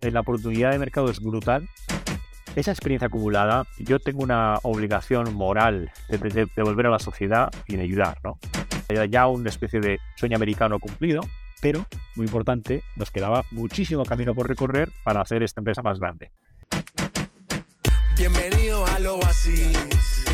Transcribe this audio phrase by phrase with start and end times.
[0.00, 1.68] la oportunidad de mercado es brutal.
[2.56, 7.82] Esa experiencia acumulada, yo tengo una obligación moral de, devolver a la sociedad y de
[7.82, 8.38] ayudar, ¿no?
[9.08, 11.20] Ya una especie de sueño americano cumplido,
[11.60, 11.86] pero,
[12.16, 16.32] muy importante, nos quedaba muchísimo camino por recorrer para hacer esta empresa más grande.
[18.16, 20.24] Bienvenido al Oasis.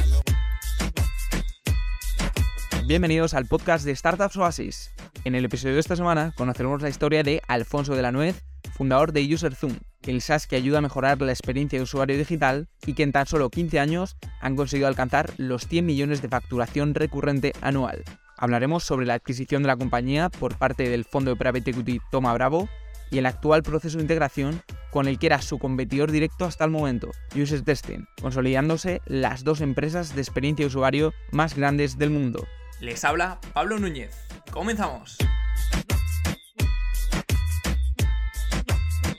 [2.87, 4.93] Bienvenidos al podcast de Startups Oasis.
[5.25, 8.43] En el episodio de esta semana conoceremos la historia de Alfonso de la Nuez,
[8.77, 12.93] fundador de UserZoom, el SaaS que ayuda a mejorar la experiencia de usuario digital y
[12.93, 17.53] que en tan solo 15 años han conseguido alcanzar los 100 millones de facturación recurrente
[17.62, 18.05] anual.
[18.37, 22.34] Hablaremos sobre la adquisición de la compañía por parte del fondo de private equity Toma
[22.34, 22.69] Bravo
[23.11, 26.70] y el actual proceso de integración con el que era su competidor directo hasta el
[26.70, 32.47] momento, User Testing, consolidándose las dos empresas de experiencia de usuario más grandes del mundo.
[32.81, 34.15] Les habla Pablo Núñez.
[34.51, 35.19] Comenzamos.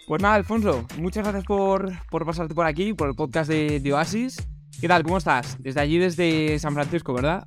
[0.07, 1.91] Pues nada, Alfonso, muchas gracias por,
[2.25, 4.37] pasarte por aquí, por el podcast de, Oasis.
[4.79, 5.03] ¿Qué tal?
[5.03, 5.57] ¿Cómo estás?
[5.59, 7.45] Desde allí, desde San Francisco, ¿verdad?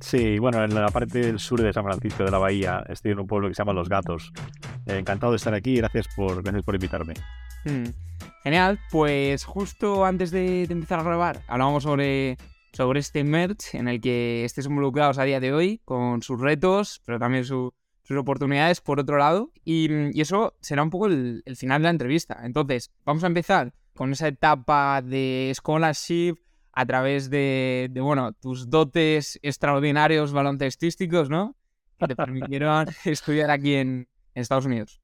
[0.00, 3.18] Sí, bueno, en la parte del sur de San Francisco, de la bahía, estoy en
[3.18, 4.32] un pueblo que se llama Los Gatos.
[4.86, 7.12] Eh, encantado de estar aquí y gracias por, gracias por invitarme.
[7.66, 7.90] Hmm.
[8.44, 12.38] Genial, pues justo antes de, de empezar a grabar, hablábamos sobre
[12.72, 17.02] sobre este merch en el que estés involucrados a día de hoy, con sus retos,
[17.04, 17.44] pero también
[18.08, 19.52] sus oportunidades por otro lado.
[19.64, 22.40] Y, eso será un poco el, final de la entrevista.
[22.42, 26.36] Entonces, vamos a empezar con esa etapa de scholarship
[26.72, 31.54] a través de, bueno, tus dotes extraordinarios baloncestísticos, ¿no?
[31.98, 35.02] Que te permitieron estudiar aquí en, Estados Unidos.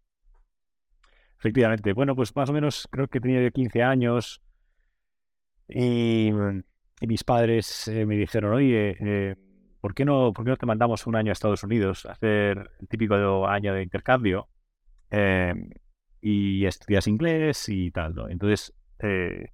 [1.38, 1.92] Efectivamente.
[1.92, 4.40] Bueno, pues más o menos creo que tenía 15 años
[5.68, 6.30] y
[7.00, 9.34] y mis padres eh, me dijeron, oye, eh,
[9.84, 12.70] ¿por, qué no, ¿por qué no te mandamos un año a Estados Unidos a hacer
[12.80, 14.48] el típico año de intercambio
[15.10, 15.68] em,
[16.22, 18.14] y estudias inglés y tal?
[18.14, 18.30] ¿no?
[18.30, 19.50] Entonces, eh,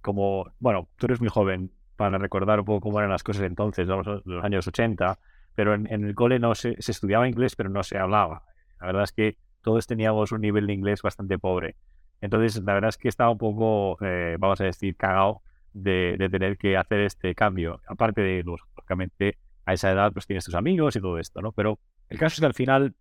[0.00, 3.86] como, bueno, tú eres muy joven para recordar un poco cómo eran las cosas entonces,
[3.86, 5.18] los, años 80,
[5.54, 8.44] pero en, el cole no se, se estudiaba inglés, pero no se hablaba.
[8.80, 11.76] La verdad es que todos teníamos un nivel de inglés bastante pobre.
[12.22, 13.98] Entonces, la verdad es que estaba un poco,
[14.38, 15.42] vamos a decir, cagado
[15.74, 17.82] de, tener que hacer este cambio.
[17.86, 21.52] Aparte de, lógicamente, a esa edad pues tienes tus amigos y todo esto, ¿no?
[21.52, 21.78] Pero
[22.08, 22.94] el caso es que al final,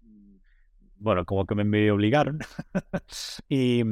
[0.97, 2.39] bueno, como que me, obligaron
[3.49, 3.83] y,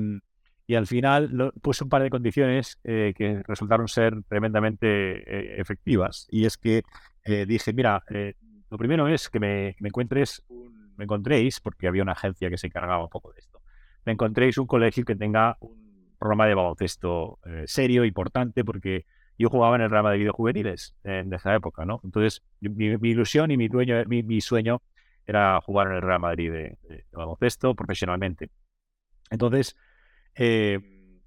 [0.75, 6.27] al final puse un par de condiciones eh, que resultaron ser tremendamente eh, efectivas.
[6.29, 6.83] Y es que
[7.23, 8.03] eh, dije, mira,
[8.69, 10.43] lo primero es que me, encuentres,
[10.97, 13.61] me encontréis, porque había una agencia que se encargaba un poco de esto,
[14.05, 19.05] me encontréis un colegio que tenga un programa de baloncesto eh, serio, importante, porque
[19.37, 22.01] yo jugaba en el rama de videojuveniles en esa época, ¿no?
[22.03, 24.81] Entonces, mi, ilusión y mi, dueño, mi, sueño
[25.25, 26.77] era jugar en el Real Madrid de,
[27.11, 28.49] baloncesto profesionalmente.
[29.29, 29.75] Entonces,
[30.35, 30.79] eh,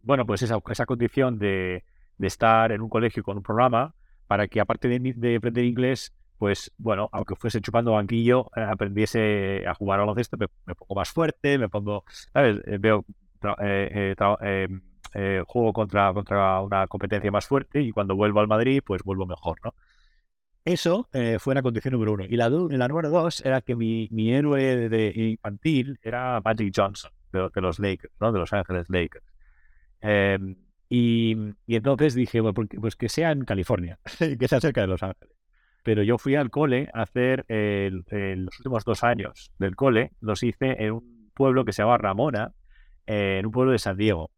[0.03, 1.85] bueno, pues esa, esa condición de,
[2.19, 3.95] de, estar en un colegio con un programa
[4.27, 9.75] para que aparte de, aprender inglés, pues bueno, aunque fuese chupando banquillo, eh, aprendiese a
[9.75, 12.61] jugar baloncesto, me, me, pongo más fuerte, me pongo, ¿sabes?
[12.81, 13.05] veo
[13.63, 14.83] eh, eh, em,
[15.15, 19.27] eh, juego contra, contra una competencia más fuerte y cuando vuelvo al Madrid, pues vuelvo
[19.27, 19.75] mejor, ¿no?
[20.65, 22.25] Eso fue la condición número uno.
[22.29, 27.11] Y la, la número dos era que mi, mi héroe de, infantil era Magic Johnson,
[27.33, 28.31] de, los Lakers, ¿no?
[28.31, 29.25] De Los Ángeles Lakers.
[30.03, 30.57] Em,
[30.89, 31.35] y,
[31.67, 33.99] y, entonces dije, pues, pues que sea en California,
[34.39, 35.35] que sea cerca de Los Ángeles.
[35.83, 40.77] Pero yo fui al cole a hacer los últimos dos años del cole, los hice
[40.85, 42.53] en un pueblo que se llama Ramona,
[43.07, 44.31] en un pueblo de San Diego.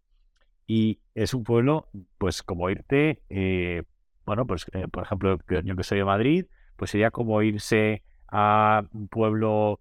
[0.66, 3.82] Y es un pueblo, pues como irte, eh,
[4.24, 6.46] bueno, pues eh, por ejemplo, yo que soy de Madrid,
[6.76, 9.80] pues sería como irse a un pueblo,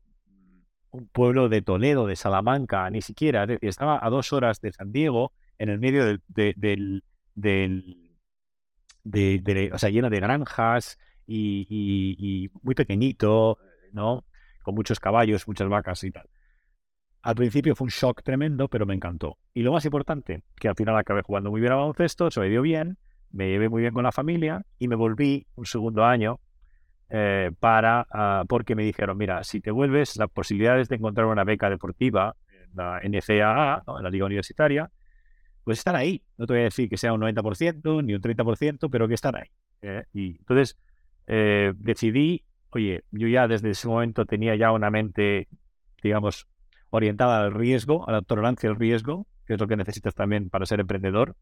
[0.90, 5.32] un pueblo de Toledo, de Salamanca, ni siquiera, estaba a dos horas de San Diego,
[5.58, 7.04] en el medio del, del,
[9.04, 10.98] de, o sea, lleno de granjas
[11.28, 13.60] y, y muy pequeñito,
[13.94, 14.26] ¿no?
[14.64, 16.28] Con muchos caballos, muchas vacas y tal.
[17.24, 19.38] Al principio fue un shock tremendo, pero me encantó.
[19.54, 22.50] Y lo más importante, que al final acabé jugando muy bien a baloncesto, se me
[22.50, 22.98] dio bien,
[23.32, 26.40] me llevé muy bien con la familia y me volví un segundo año
[27.10, 31.44] eh, para, ah, porque me dijeron, mira, si te vuelves, las posibilidades de encontrar una
[31.44, 34.90] beca deportiva en la NCAA, en la liga universitaria,
[35.64, 36.24] pues están ahí.
[36.38, 39.36] No te voy a decir que sea un 90% ni un 30%, pero que están
[39.36, 39.48] ahí.
[39.82, 40.06] ¿eh?
[40.14, 40.78] Y entonces
[41.28, 45.50] eh, decidí, oye, yo ya desde ese momento tenía ya una mente,
[46.02, 46.48] digamos,
[46.92, 50.66] orientada al riesgo, a la tolerancia al riesgo, que es lo que necesitas también para
[50.66, 51.36] ser emprendedor.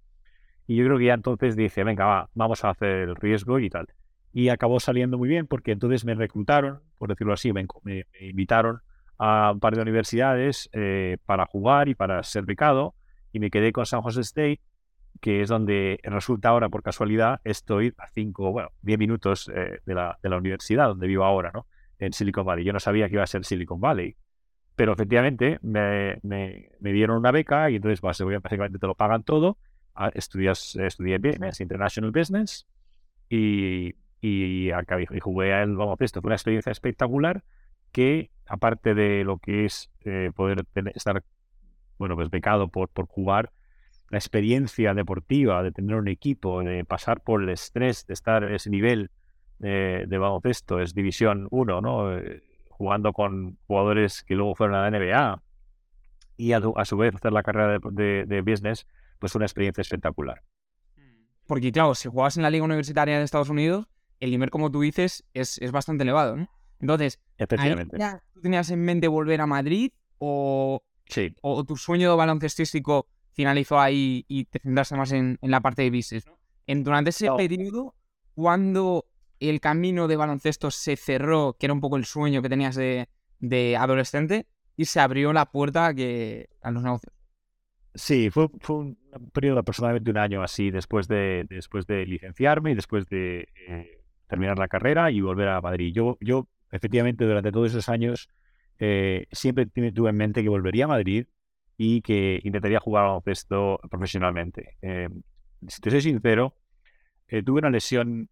[0.68, 3.70] Y yo creo que ya entonces dice, venga, va, vamos a hacer el riesgo y
[3.70, 3.88] tal.
[4.32, 7.66] Y acabó saliendo muy bien porque entonces me reclutaron, por decirlo así, me,
[8.22, 8.82] invitaron
[9.18, 12.94] a un par de universidades eh, para jugar y para ser becado
[13.34, 14.62] y me quedé con San Jose State,
[15.20, 19.96] que es donde resulta ahora, por casualidad, estoy a 5, bueno, 10 minutos eh, de
[19.96, 21.66] la universidad donde vivo ahora, ¿no?
[21.98, 22.64] En Silicon Valley.
[22.64, 24.16] Yo no sabía que iba a ser Silicon Valley,
[24.80, 29.58] pero efectivamente me, me, me dieron una beca y entonces básicamente te lo pagan todo.
[29.94, 32.66] Ah, Estudias, estudié Business, International Business
[33.28, 36.22] y, y, acabé, y jugué al baloncesto.
[36.22, 37.44] Fue una experiencia espectacular
[37.92, 41.26] que, aparte de lo que es eh, poder tener, estar
[41.98, 43.52] bueno, pues becado por, por jugar,
[44.10, 48.56] la experiencia deportiva de tener un equipo, de pasar por el estrés de estar en
[48.56, 49.12] ese nivel
[49.58, 52.18] de, de baloncesto, es División 1, ¿no?
[52.18, 52.44] Eh,
[52.80, 55.44] jugando con jugadores que luego fueron a la NBA
[56.38, 58.88] y a, a su vez hacer la carrera de, de, de, business,
[59.20, 60.42] pues una experiencia espectacular.
[61.46, 63.88] Porque claro, si jugabas en la liga universitaria de Estados Unidos,
[64.22, 66.50] el nivel, como tú dices, es, es bastante elevado, ¿no?
[66.80, 67.98] Entonces, Efectivamente.
[68.34, 71.36] ¿tú tenías en mente volver a Madrid o, Sí.
[71.42, 75.90] o tu sueño baloncestístico finalizó ahí y te centraste más en, en la parte de
[75.90, 76.26] business?
[76.28, 76.40] ¿no?
[76.66, 77.36] En, durante ese No.
[77.36, 77.96] periodo,
[78.36, 79.06] cuando
[79.40, 83.08] el camino de baloncesto se cerró, que era un poco el sueño que tenías de,
[83.40, 87.14] de adolescente, y se abrió la puerta que, a los negocios.
[87.96, 88.98] Sí, fue, fue un
[89.34, 94.58] periodo de un año así después de, después de licenciarme y después de eh, terminar
[94.58, 95.92] la carrera y volver a Madrid.
[95.94, 98.30] Yo, yo efectivamente, durante todos esos años
[98.78, 101.26] eh, siempre tuve en mente que volvería a Madrid
[101.78, 104.78] y que intentaría jugar al baloncesto profesionalmente.
[104.82, 105.10] Eh,
[105.68, 106.56] si te soy sincero,
[107.28, 108.30] eh, tuve una lesión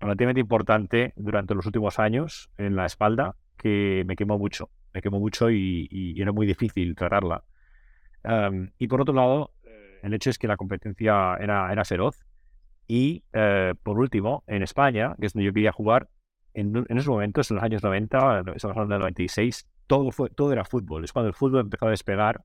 [0.00, 4.70] relativamente importante durante los últimos años en la espalda que me quemó mucho.
[4.92, 7.44] Me quemó mucho y, y era muy difícil tratarla.
[8.24, 12.24] Um, y por otro lado, eh, el hecho es que la competencia era, era feroz.
[12.86, 16.08] Y eh, por último, en España, que es donde yo quería jugar,
[16.54, 20.52] en, en esos momentos, en los años 90, estamos hablando del 96, todo, fue, todo
[20.52, 21.04] era fútbol.
[21.04, 22.44] Es cuando el fútbol empezó a despegar.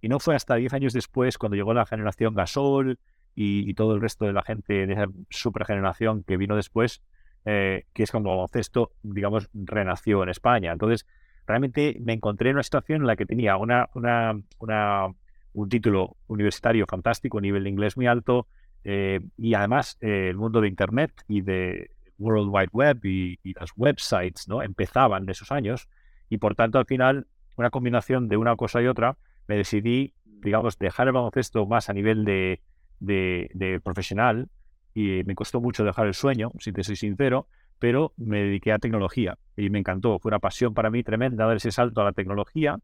[0.00, 2.98] Y no fue hasta 10 años después, cuando llegó la generación Gasol
[3.40, 7.02] y, y todo el resto de la gente de esa supergeneración que vino después,
[7.46, 10.72] eh, que es cuando el baloncesto, digamos, renació en España.
[10.72, 11.06] Entonces,
[11.46, 15.06] realmente me encontré en una situación en la que tenía una, una, una,
[15.54, 18.46] un título universitario fantástico, un nivel de inglés muy alto,
[18.84, 23.54] eh, y además eh, el mundo de Internet y de World Wide Web y, y
[23.54, 24.62] las websites ¿no?
[24.62, 25.88] empezaban de esos años,
[26.28, 27.26] y por tanto al final
[27.56, 29.16] una combinación de una cosa y otra,
[29.48, 32.60] me decidí, digamos, dejar el baloncesto más a nivel de,
[33.00, 34.48] de, profesional,
[34.94, 37.48] y me costó mucho dejar el sueño, si te soy sincero,
[37.78, 40.18] pero me dediqué a tecnología y me encantó.
[40.18, 42.78] Fue una pasión para mí tremenda dar ese salto a la tecnología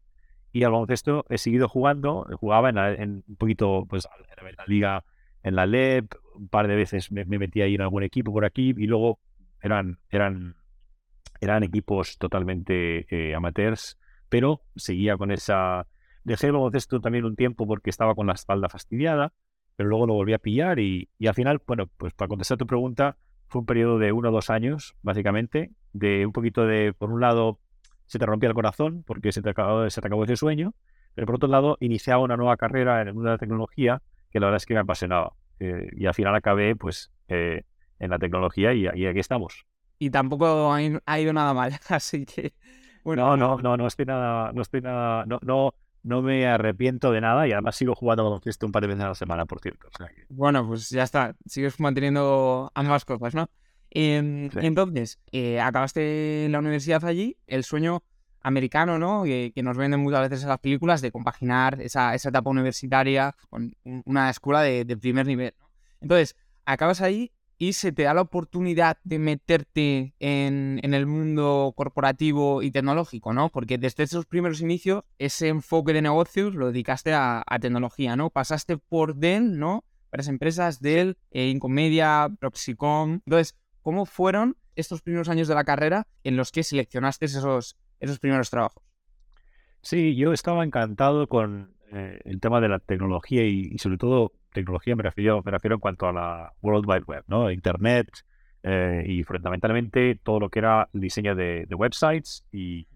[0.51, 2.25] y al baloncesto he seguido jugando.
[2.39, 4.07] Jugaba en, la- en un poquito, pues,
[4.47, 5.03] en la liga,
[5.43, 8.45] en la LEP, un par de veces me, me metí ahí en algún equipo por
[8.45, 9.19] aquí y luego
[9.61, 10.55] eran, eran,
[11.41, 13.97] eran equipos totalmente eh, amateurs,
[14.29, 15.87] pero seguía con esa...
[16.23, 19.33] Dejé el baloncesto también un tiempo porque estaba con la espalda fastidiada,
[19.77, 22.67] pero luego lo volví a pillar y, y al final, bueno, pues para contestar tu
[22.67, 23.15] pregunta,
[23.47, 27.21] fue un periodo de uno o dos años, básicamente, de un poquito de, por un
[27.21, 27.59] lado,
[28.07, 30.73] se te rompía el corazón porque se te acabó, se te acabó ese sueño,
[31.13, 34.01] pero por otro lado, iniciaba una nueva carrera en el mundo de la tecnología
[34.31, 35.33] que la verdad es que me apasionaba.
[35.59, 37.63] Eh, y al final acabé, pues, eh,
[37.99, 39.65] en la tecnología y, y aquí estamos.
[39.99, 42.53] Y tampoco ha, ido nada mal, así que...
[43.03, 45.73] Bueno, No, no, no, no estoy nada, no estoy nada, no, no,
[46.07, 49.09] no me arrepiento de nada y además sigo jugando baloncesto un par de veces a
[49.09, 49.87] la semana, por cierto.
[49.93, 51.35] O sea que- Bueno, pues ya está.
[51.45, 53.49] Sigues manteniendo ambas cosas, ¿no?
[53.89, 54.59] Em, Sí.
[54.61, 58.03] Entonces, eh, acabaste la universidad allí, el sueño
[58.41, 59.23] americano, ¿no?
[59.23, 63.35] Que, que nos venden muchas veces en las películas de compaginar esa, esa etapa universitaria
[63.49, 65.67] con un- una escuela de, de primer nivel, ¿no?
[66.01, 71.73] Entonces, acabas ahí y se te da la oportunidad de meterte en, en el mundo
[71.75, 73.49] corporativo y tecnológico, ¿no?
[73.49, 78.29] Porque desde esos primeros inicios, ese enfoque de negocios lo dedicaste a, a tecnología, ¿no?
[78.29, 79.83] Pasaste por Dell, ¿no?
[80.11, 83.21] Varias empresas, Dell, eh, Incomedia, Proxicom.
[83.25, 88.19] Entonces, ¿cómo fueron estos primeros años de la carrera en los que seleccionaste esos, esos
[88.19, 88.83] primeros trabajos?
[89.81, 94.33] Sí, yo estaba encantado con eh, el tema de la tecnología y, y sobre todo
[94.53, 97.51] tecnología me refiero, me refiero en cuanto a la World Wide Web, ¿no?
[97.51, 98.09] Internet
[98.63, 102.87] eh, y fundamentalmente todo lo que era el diseño de, de websites y,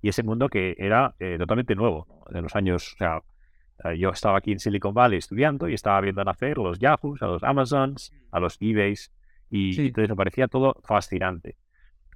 [0.00, 2.32] y ese mundo que era eh, totalmente nuevo, ¿no?
[2.32, 3.22] De los años, o sea,
[3.84, 7.22] eh, yo estaba aquí en Silicon Valley estudiando y estaba viendo nacer a los Yahoos,
[7.22, 9.12] a los Amazons, a los eBays
[9.50, 9.86] y Sí.
[9.88, 11.56] entonces me parecía todo fascinante.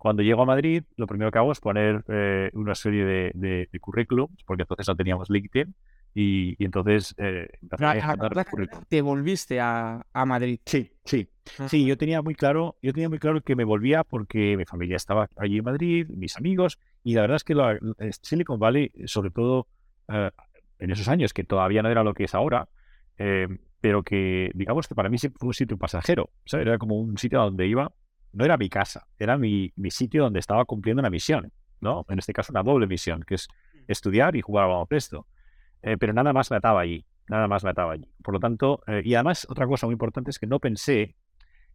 [0.02, 3.68] Cuando llego a Madrid, lo primero que hago es poner eh, una serie de, de,
[3.70, 5.72] de currículums, porque entonces no teníamos LinkedIn,
[6.12, 10.58] y, y entonces eh, a la carrera, te volviste a, a Madrid.
[10.66, 11.28] Sí, sí,
[11.68, 14.96] Sí, yo tenía muy claro, yo tenía muy claro que me volvía porque mi familia
[14.96, 19.30] estaba allí en Madrid, mis amigos, y la verdad es que eh, Silicon Valley, sobre
[19.30, 19.68] todo
[20.08, 20.32] eh,
[20.80, 22.68] en esos años, que todavía no era lo que es ahora,
[23.18, 23.46] eh,
[23.80, 26.66] pero que, digamos que para mí siempre fue un sitio pasajero, ¿sabes?
[26.66, 27.92] Era como un sitio a donde iba,
[28.32, 32.04] no era mi casa, era mi, mi sitio donde estaba cumpliendo una misión, ¿no?
[32.08, 33.48] En este caso una doble misión, que es
[33.88, 35.26] estudiar y jugar al baloncesto.
[35.82, 38.08] Eh, pero nada más me ataba allí, nada más me ataba allí.
[38.22, 41.16] Por lo tanto, eh, y además otra cosa muy importante es que no pensé,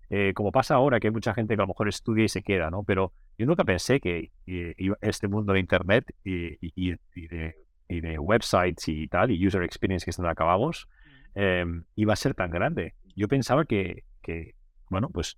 [0.10, 2.42] eh, como pasa ahora, que hay mucha gente que a lo mejor estudia y se
[2.44, 2.84] queda, ¿no?
[2.84, 7.56] Pero yo nunca pensé que eh, este mundo de Internet y, y- y- de,
[7.90, 10.88] y de websites y tal, y user experience que están acabamos,
[11.36, 12.96] eh, iba a ser tan grande.
[13.16, 14.56] Yo pensaba que, que
[14.90, 15.38] bueno, pues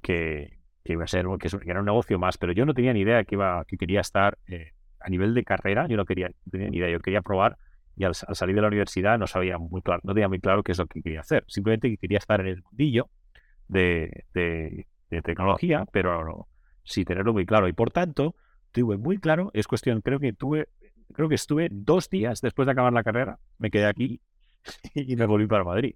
[0.00, 3.00] que, que iba a ser, que era un negocio más, pero yo no tenía ni
[3.00, 6.50] idea que iba, que quería estar eh, a nivel de carrera, yo no quería, no
[6.50, 7.56] tenía ni idea, yo quería probar
[7.96, 10.62] y al, al salir de la universidad no sabía muy claro, no tenía muy claro
[10.62, 13.10] qué es lo que quería hacer, simplemente que quería estar en el mundillo
[13.68, 16.48] de, de- de tecnología, pero no,
[16.84, 17.66] sin tenerlo muy claro.
[17.68, 18.34] Y por tanto,
[18.72, 20.68] tuve muy claro, es cuestión, creo que tuve,
[21.14, 24.20] creo que estuve dos días después de acabar la carrera, me quedé aquí
[24.94, 25.94] y me volví para Madrid.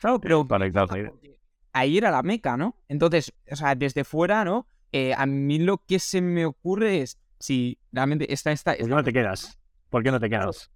[0.00, 0.66] Claro, pero Para
[1.00, 1.35] irte
[1.76, 2.76] a ahí era la meca, ¿no?
[2.88, 4.66] Entonces, o sea, desde fuera, ¿no?
[4.92, 8.94] Eh, a mí lo que se me ocurre es si realmente está esta, ¿Por qué
[8.94, 9.58] no te quedas?
[9.90, 10.70] ¿Por qué no te quedas?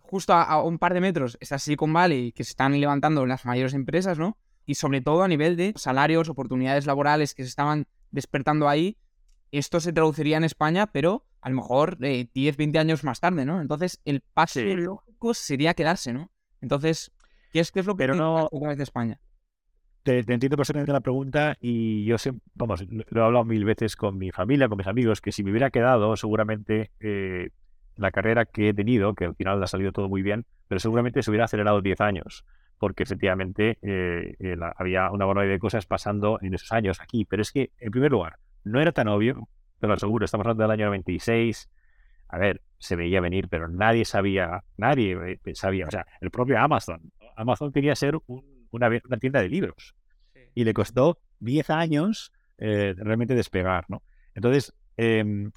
[0.00, 3.44] justo a, a un par de metros está Silicon Valley, que se están levantando las
[3.46, 4.36] mayores empresas, ¿no?
[4.66, 8.96] Y sobre todo a nivel de salarios, oportunidades laborales que se estaban despertando ahí,
[9.50, 13.44] esto se traduciría en España, pero a lo mejor eh, 10, 20 años más tarde,
[13.44, 13.60] ¿no?
[13.60, 14.74] Entonces, el paso Sí.
[14.76, 16.30] lógico sería quedarse, ¿no?
[16.60, 17.10] Entonces,
[17.52, 19.20] ¿qué es, qué es lo que Pero no- de España?
[20.04, 24.18] Te, entiendo perfectamente la pregunta y yo sé, vamos, lo, he hablado mil veces con
[24.18, 27.48] mi familia, con mis amigos, que si me hubiera quedado, seguramente eh,
[27.96, 31.22] la carrera que he tenido, que al final ha salido todo muy bien, pero seguramente
[31.22, 32.44] se hubiera acelerado 10 años,
[32.78, 37.24] porque efectivamente eh, eh, había una barbaridad de cosas pasando en esos años aquí.
[37.24, 39.48] Pero es que, en primer lugar, no era tan obvio,
[39.80, 41.70] te lo aseguro, estamos hablando del año 96.
[42.28, 46.58] A ver, se veía venir, pero nadie sabía, nadie eh, sabía, o sea, el propio
[46.58, 47.10] Amazon.
[47.36, 49.94] Amazon quería ser un- una, tienda de libros
[50.54, 54.02] y le costó 10 años eh, realmente despegar, ¿no?
[54.34, 55.50] Entonces, em,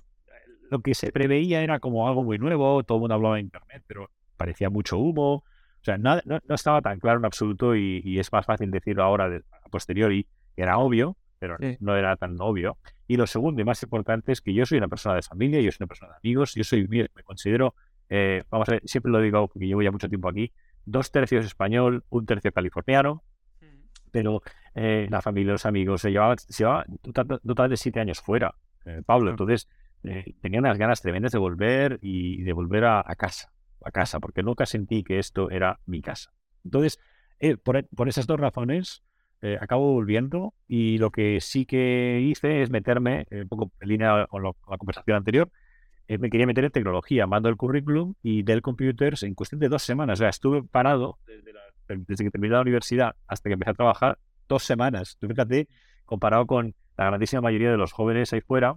[0.70, 3.84] lo que se preveía era como algo muy nuevo, todo el mundo hablaba de Internet,
[3.88, 8.02] pero parecía mucho humo, o sea, nada- no, no estaba tan claro en absoluto y,
[8.04, 11.78] y es más fácil decirlo ahora de- a posteriori, era obvio, pero Sí.
[11.80, 12.78] no era tan obvio.
[13.08, 15.72] Y lo segundo y más importante es que yo soy una persona de familia, yo
[15.72, 17.76] soy una persona de amigos, yo soy, me me considero,
[18.10, 20.52] eh, vamos a ver, siempre lo digo porque llevo ya mucho tiempo aquí,
[20.88, 23.24] dos tercios español, un tercio californiano,
[24.12, 24.42] pero
[24.74, 26.38] eh, la familia, los amigos, se llevaban,
[27.46, 29.30] total de siete años fuera, eh, Pablo.
[29.32, 29.68] Entonces,
[30.04, 33.52] eh, tenía unas ganas tremendas de volver y de volver a, a casa,
[33.84, 36.32] a casa, porque nunca sentí que esto era mi casa.
[36.64, 37.00] Entonces,
[37.64, 39.04] por, por esas dos razones,
[39.62, 44.42] acabo volviendo y lo que sí que hice es meterme, un poco en línea con,
[44.42, 45.52] lo- con la conversación anterior,
[46.08, 49.68] eh, me quería meter en tecnología, mando el currículum y Dell Computers en cuestión de
[49.68, 50.20] dos semanas.
[50.20, 51.18] O sea, estuve parado
[51.88, 55.18] desde, que terminé la universidad hasta que empecé a trabajar dos semanas.
[55.20, 55.68] Tú fíjate,
[56.06, 58.76] comparado con la grandísima mayoría de los jóvenes ahí fuera,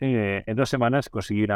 [0.00, 1.46] eh, en dos semanas conseguí,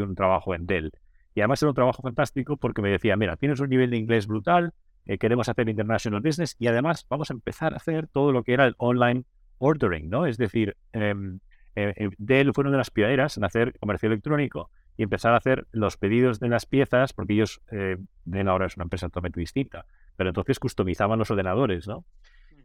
[0.00, 0.92] un trabajo en Dell.
[1.34, 4.26] Y además era un trabajo fantástico porque me decía, mira, tienes un nivel de inglés
[4.26, 4.72] brutal,
[5.06, 8.54] eh, queremos hacer international business y además vamos a empezar a hacer todo lo que
[8.54, 9.24] era el online
[9.58, 10.26] ordering, ¿no?
[10.26, 11.40] Es decir, em,
[11.78, 15.66] eh, Dell fue una de las pioneras en hacer comercio electrónico y empezar a hacer
[15.70, 19.86] los pedidos de las piezas, porque ellos, eh, Dell ahora es una empresa totalmente distinta,
[20.16, 22.04] pero entonces customizaban los ordenadores, ¿no?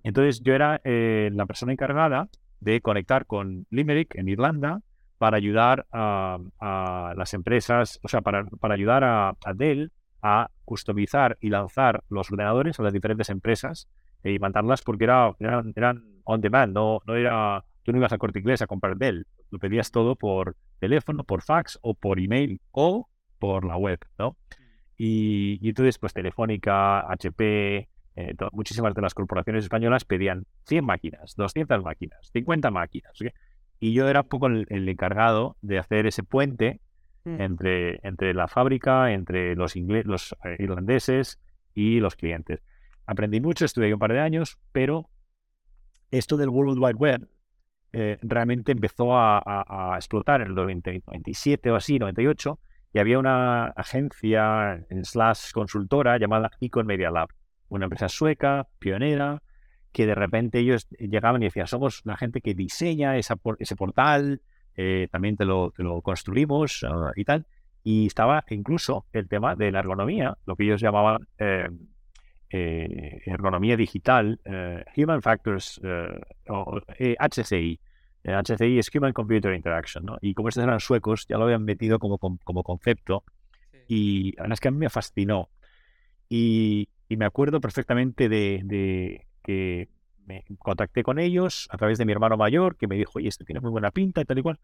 [0.04, 2.28] Entonces yo era eh, la persona encargada
[2.60, 4.82] de conectar con Limerick en Irlanda
[5.18, 9.92] para ayudar a, a las empresas, o sea, para, para ayudar a, a Dell
[10.22, 13.88] a customizar y lanzar los ordenadores a las diferentes empresas
[14.24, 18.14] eh, y mandarlas porque era, eran, eran on demand, no, no era, tú no ibas
[18.14, 22.20] a corte inglés a comprar Dell, lo pedías todo por teléfono, por fax o por
[22.20, 23.10] email o
[23.40, 24.38] por la web, ¿no?
[24.98, 31.36] Y, y entonces, pues Telefónica, HP, eh, muchísimas de las corporaciones españolas pedían 100 máquinas,
[31.36, 33.12] 200 máquinas, 50 máquinas.
[33.20, 33.32] ¿ok?
[33.80, 36.80] Y yo era un poco el, el encargado de hacer ese puente
[37.26, 37.42] Mm.
[37.42, 41.40] entre, entre la fábrica, entre los, los eh, irlandeses
[41.74, 42.62] y los clientes.
[43.06, 45.10] Aprendí mucho, estuve ahí un par de años, pero
[46.12, 47.30] esto del World Wide Web
[47.94, 52.60] eh, realmente empezó a, explotar en el 90 97 o así, 98,
[52.94, 57.30] y había una agencia en slash consultora llamada Icon Media Lab,
[57.70, 59.42] una empresa sueca, pionera,
[59.92, 64.42] que de repente ellos llegaban y decían, somos la gente que diseña ese portal,
[64.76, 67.46] eh, también te lo, te lo construimos ah, y tal.
[67.84, 71.70] Y estaba incluso el tema de la ergonomía, lo que ellos llamaban eh,
[72.56, 77.80] eh, ergonomía digital, eh, Human Factors, eh, o, HCI.
[78.24, 80.18] HCI es Human Computer Interaction, ¿no?
[80.22, 83.24] Y como estos eran suecos, ya lo habían metido como, como concepto
[83.88, 85.50] y la verdad es que a mí me fascinó.
[86.30, 89.90] Y, y me acuerdo perfectamente de, de que
[90.28, 93.46] me contacté con ellos a través de mi hermano mayor, que me dijo, oye, esto
[93.46, 94.60] tiene muy buena pinta y tal y cual.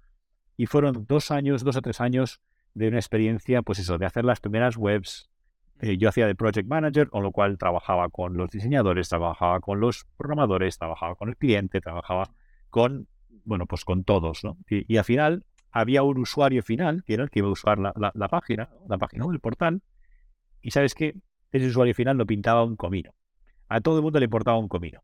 [0.57, 2.39] Y fueron dos años, dos o tres años
[2.75, 5.28] de una experiencia, pues eso, de hacer las primeras webs.
[5.81, 9.79] Eh, yo hacía de project manager, con lo cual trabajaba con los diseñadores, trabajaba con
[9.79, 12.31] los programadores, trabajaba con el cliente, trabajaba
[12.69, 13.07] con,
[13.45, 14.41] bueno, pues con todos.
[14.69, 17.93] Y, al final había un usuario final, que era el que iba a usar la,
[17.95, 19.81] la- página, la página web, el portal,
[20.61, 21.15] y ¿sabes qué?
[21.51, 23.13] Ese usuario final no pintaba un comino.
[23.69, 25.01] A todo el mundo le importaba un comino.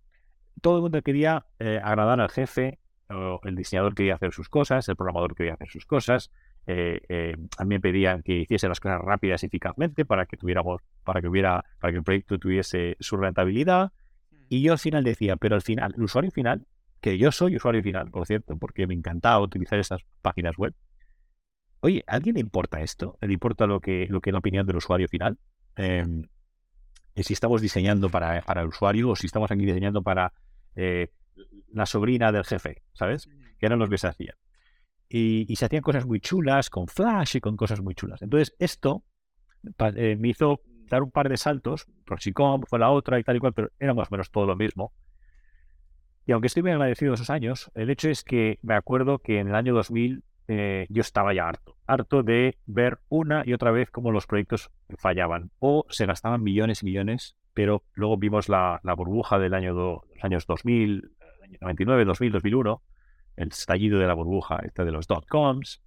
[0.61, 2.79] Todo el mundo quería eh, agradar al jefe,
[3.09, 6.31] o el diseñador quería hacer sus cosas, el programador quería hacer sus cosas.
[6.67, 10.37] Eh, eh, a mí me pedían que hiciese las cosas rápidas y eficazmente para que
[10.37, 13.91] tuviéramos, para que hubiera, para que el proyecto tuviese su rentabilidad.
[14.49, 16.65] Y yo al final decía, pero al final, el usuario final,
[17.01, 20.73] que yo soy usuario final, por cierto, porque me encantaba utilizar estas páginas web.
[21.81, 23.17] Oye, ¿a alguien le importa esto?
[23.21, 25.37] ¿Le importa lo que, lo que es la opinión del usuario final?
[25.75, 26.23] Em,
[27.13, 30.33] y si estamos diseñando para, para el usuario o si estamos aquí diseñando para
[30.75, 31.11] eh,
[31.71, 33.29] la sobrina del jefe, ¿sabes?
[33.59, 34.35] Que eran los que se hacían.
[35.17, 38.21] Y, se hacían cosas muy chulas, con flash y con cosas muy chulas.
[38.21, 39.03] Entonces, esto
[39.95, 41.87] eh, me hizo dar un par de saltos.
[42.05, 44.57] Proxicom fue la otra y tal y cual, pero era más o menos todo lo
[44.57, 44.91] mismo.
[46.25, 49.39] Y aunque estoy muy agradecido de esos años, el hecho es que me acuerdo que
[49.39, 51.77] en el año 2000 eh, yo estaba ya harto.
[51.87, 56.81] Harto de ver una y otra vez cómo los proyectos fallaban o se gastaban millones
[56.81, 61.43] y millones, pero luego vimos la, la burbuja del año do- los años 2000, el
[61.43, 62.81] año 99, 2000, 2001,
[63.37, 65.81] el estallido de la burbuja esta de los dot-coms.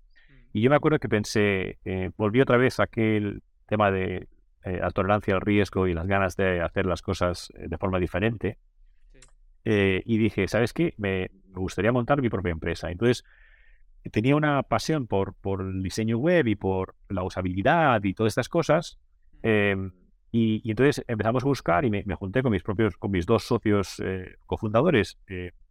[0.53, 4.29] Y yo me acuerdo que pensé, eh, volví otra vez a aquel tema de
[4.65, 7.99] eh, la tolerancia al riesgo y las ganas de hacer las cosas eh, de forma
[7.99, 8.59] diferente.
[9.65, 10.95] Y dije, ¿sabes qué?
[10.97, 12.91] Me, me gustaría montar mi propia empresa.
[12.91, 13.23] Entonces,
[14.11, 18.49] tenía una pasión por, por el diseño web y por la usabilidad y todas estas
[18.49, 18.99] cosas.
[19.43, 19.77] eh,
[20.31, 23.27] y, y entonces empezamos a buscar y me, me junté con mis propios, con mis
[23.27, 24.03] dos socios
[24.47, 25.19] cofundadores,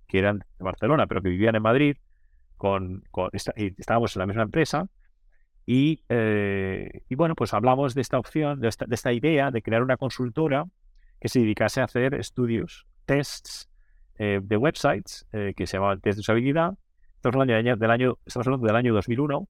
[0.07, 1.97] que eran de Barcelona, pero que vivían en Madrid,
[2.57, 3.03] con,
[3.55, 4.87] y estábamos en la misma empresa.
[5.65, 9.83] Y, eh, bueno, pues hablamos de esta opción, de esta, de esta idea de crear
[9.83, 10.65] una consultora
[11.19, 13.69] que se dedicase a hacer estudios, tests
[14.17, 16.77] eh, de websites eh, que se llamaban test de usabilidad.
[17.15, 19.47] Estamos hablando del año- estamos hablando del año 2001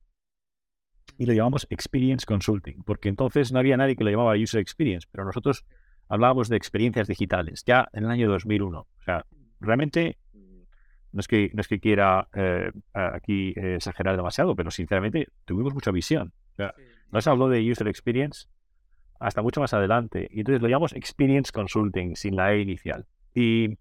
[1.18, 5.08] y lo llamamos Experience Consulting, porque entonces no había nadie que lo llamaba User Experience,
[5.12, 5.66] pero nosotros
[6.10, 8.80] hablábamos de experiencias digitales ya en el año 2001.
[8.80, 9.26] O sea,
[9.60, 10.18] realmente
[11.18, 15.74] no es que, no es que quiera eh, aquí eh, exagerar demasiado, pero sinceramente tuvimos
[15.74, 16.32] mucha visión.
[16.54, 16.76] O sea,
[17.12, 18.48] no se habló de User Experience
[19.20, 20.28] hasta mucho más adelante.
[20.32, 23.08] Y entonces lo llamamos Experience Consulting, sin la E inicial.
[23.34, 23.80] Y,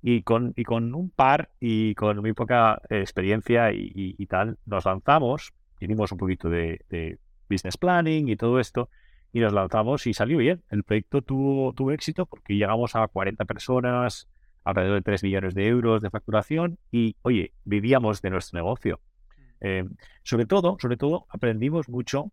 [0.00, 4.26] y, con, y con un par y con muy poca eh, experiencia y, y- y
[4.26, 7.18] tal, nos lanzamos, hicimos un poquito de, de
[7.50, 8.88] business planning y todo esto,
[9.34, 10.62] y nos lanzamos y salió bien.
[10.70, 14.28] El proyecto tuvo, tuvo éxito porque llegamos a 40 personas,
[14.64, 19.00] alrededor de 3 millones de euros de facturación y, oye, vivíamos de nuestro negocio.
[19.60, 19.84] Eh,
[20.22, 22.30] sobre todo, sobre todo, aprendimos mucho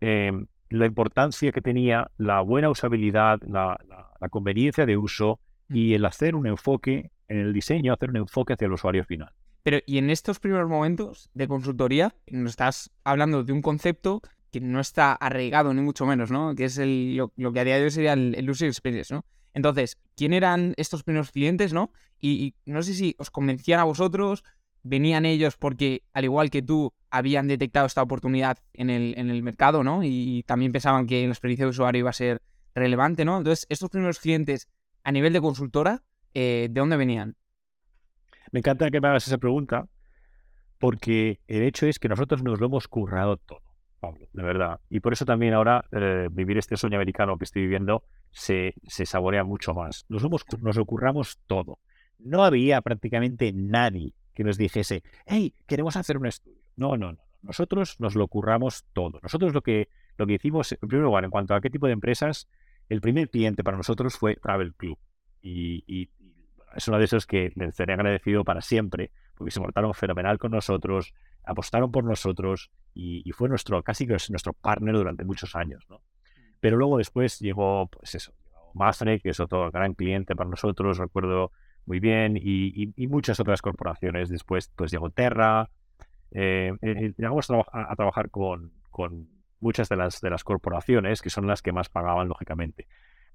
[0.00, 0.32] eh,
[0.70, 6.04] la importancia que tenía la buena usabilidad, la, la- la conveniencia de uso y el
[6.04, 9.30] hacer un enfoque en el diseño, hacer un enfoque hacia el usuario final.
[9.62, 14.20] Pero, y en estos primeros momentos de consultoría, nos estás hablando de un concepto
[14.50, 16.54] que no está arraigado, ni mucho menos, ¿no?
[16.54, 19.14] Que es el, lo, lo que a día de hoy sería el, el user experience,
[19.14, 19.24] ¿no?
[19.54, 21.92] Entonces, ¿quién eran estos primeros clientes, no?
[22.20, 24.44] Y, no sé si os convencían a vosotros,
[24.82, 29.42] venían ellos porque, al igual que tú, habían detectado esta oportunidad en el, en el
[29.42, 30.02] mercado, ¿no?
[30.04, 32.42] Y también pensaban que la experiencia de usuario iba a ser
[32.74, 33.38] relevante, ¿no?
[33.38, 34.68] Entonces, estos primeros clientes
[35.02, 36.02] a nivel de consultora,
[36.34, 37.36] eh, ¿de dónde venían?
[38.52, 39.88] Me encanta que me hagas esa pregunta
[40.78, 43.62] porque el hecho es que nosotros nos lo hemos currado todo,
[44.00, 44.80] Pablo, de verdad.
[44.88, 49.06] Y por eso también ahora eh, vivir este sueño americano que estoy viviendo se, se
[49.06, 50.04] saborea mucho más.
[50.08, 51.78] Nos, hemos, nos lo curramos todo.
[52.18, 56.58] No había prácticamente nadie que nos dijese, hey, queremos hacer un estudio.
[56.76, 57.18] No, no, no.
[57.42, 59.20] Nosotros nos lo curramos todo.
[59.22, 61.92] Nosotros lo que, lo que hicimos, en primer lugar, en cuanto a qué tipo de
[61.92, 62.48] empresas,
[62.88, 64.98] el primer cliente para nosotros fue Travel Club.
[65.42, 66.10] Y, y-
[66.76, 70.52] es uno de esos que les seré agradecido para siempre, porque se portaron fenomenal con
[70.52, 75.56] nosotros, apostaron por nosotros y, y fue nuestro, casi que es nuestro partner durante muchos
[75.56, 76.02] años, ¿no?
[76.60, 78.34] Pero luego después llegó, pues eso,
[78.74, 81.52] Mafre, que es otro gran cliente para nosotros, recuerdo
[81.86, 84.28] muy bien, y, y- y muchas otras corporaciones.
[84.28, 85.70] Después, pues llegó Terra.
[86.32, 89.28] eh, eh, llegamos a, traba- a- a trabajar con, con
[89.60, 92.86] muchas de las, de las corporaciones, que son las que más pagaban, lógicamente.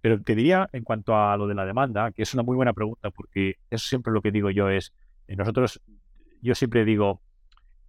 [0.01, 2.73] Pero te diría en cuanto a lo de la demanda, que es una muy buena
[2.73, 4.93] pregunta, porque eso siempre lo que digo yo es,
[5.27, 5.81] eh, nosotros,
[6.41, 7.21] yo siempre digo,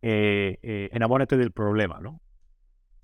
[0.02, 2.20] eh, eh, enamórate del problema, ¿no?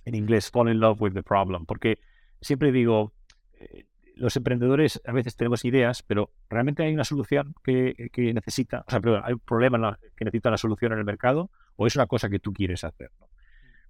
[0.05, 1.99] En inglés, fall in love with the problem, porque
[2.41, 3.13] siempre digo,
[3.61, 3.85] eh,
[4.17, 8.91] los emprendedores a veces tenemos ideas, pero realmente hay una solución que, que necesita, o
[8.91, 11.97] sea, perdón, hay un problema la- que necesita una solución en el mercado o es
[11.97, 13.11] una cosa que tú quieres hacer.
[13.21, 13.29] ¿no?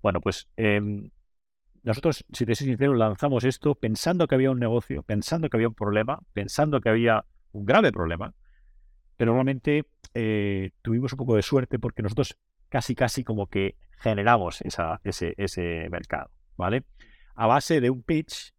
[0.02, 1.10] Bueno, pues em,
[1.82, 5.68] nosotros, si te soy sincero, lanzamos esto pensando que había un negocio, pensando que había
[5.68, 8.34] un problema, pensando que había un grave problema,
[9.16, 14.62] pero realmente eh, tuvimos un poco de suerte porque nosotros casi, casi como que generamos
[14.62, 16.84] ese, mercado, ¿vale?
[17.34, 18.54] A base de un pitch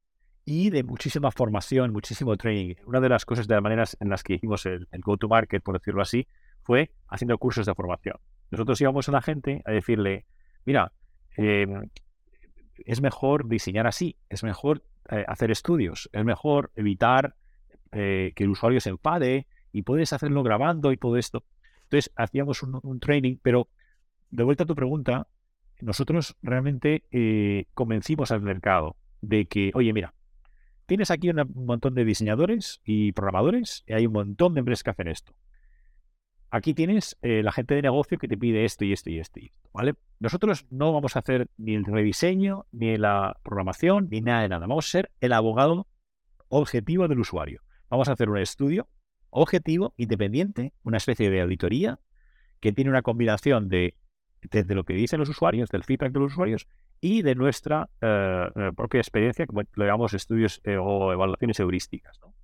[0.46, 2.76] y de muchísima formación, muchísimo training.
[2.86, 5.80] Una de las cosas, de las maneras en las que hicimos el, el go-to-market, por
[5.80, 6.28] decirlo así,
[6.62, 8.18] fue haciendo cursos de formación.
[8.52, 10.26] Nosotros íbamos a la gente a decirle,
[10.66, 10.92] mira,
[11.38, 11.66] eh,
[12.78, 17.36] es mejor diseñar así, es mejor eh, hacer estudios, es mejor evitar
[17.92, 21.44] eh, que el usuario se enfade y puedes hacerlo grabando y todo esto.
[21.84, 23.70] Entonces hacíamos un, training, pero
[24.32, 25.28] de vuelta a tu pregunta,
[25.82, 30.14] nosotros realmente eh, convencimos al mercado de que, oye, mira,
[30.86, 34.90] tienes aquí un montón de diseñadores y programadores y hay un montón de empresas que
[34.90, 35.34] hacen esto.
[36.56, 39.39] Aquí tienes eh, la gente de negocio que te pide esto y esto y esto
[39.39, 39.96] y esto, ¿vale?
[40.20, 44.68] Nosotros no vamos a hacer ni el rediseño, ni la programación, ni nada de nada.
[44.68, 45.88] Vamos a ser el abogado
[46.50, 47.63] objetivo del usuario.
[47.89, 48.88] Vamos a hacer un estudio
[49.32, 52.00] objetivo, independiente, una especie de auditoría
[52.60, 53.98] que tiene una combinación de
[54.52, 56.68] desde lo que dicen los usuarios, del feedback de los usuarios
[57.02, 62.20] y de nuestra eh, eh, propia experiencia, como lo llamamos estudios eh, o evaluaciones heurísticas.
[62.22, 62.36] ¿no?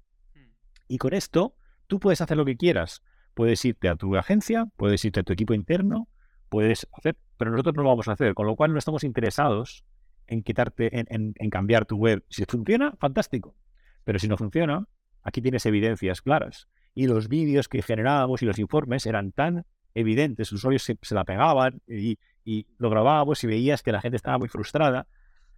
[0.88, 1.54] Y con esto,
[1.86, 3.04] tú puedes hacer lo que quieras.
[3.39, 6.10] Puedes irte a tu agencia, puedes irte a tu equipo interno,
[6.49, 9.86] puedes hacer, pero nosotros no lo vamos a hacer, con lo cual no estamos interesados
[10.28, 12.25] en quitarte, en, cambiar tu web.
[12.28, 13.56] Si funciona, fantástico.
[14.04, 14.89] Pero si no funciona,
[15.23, 16.67] aquí tienes evidencias claras.
[16.93, 21.23] Y los vídeos que generábamos y los informes eran tan evidentes, los usuarios se, la
[21.23, 25.08] pegaban y, y lo grabábamos y veías que la gente estaba muy frustrada.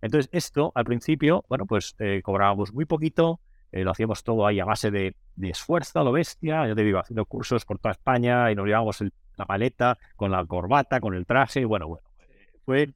[0.04, 3.40] Entonces, esto al principio, bueno, pues eh, cobrábamos muy poquito,
[3.72, 6.68] eh, lo hacíamos todo ahí a base de, de esfuerzo, a lo bestia.
[6.68, 10.32] Yo te digo, haciendo cursos por toda España y nos llevábamos el- la maleta con
[10.32, 11.66] la corbata, con el traje.
[11.66, 12.94] Bueno, bueno, eh, fue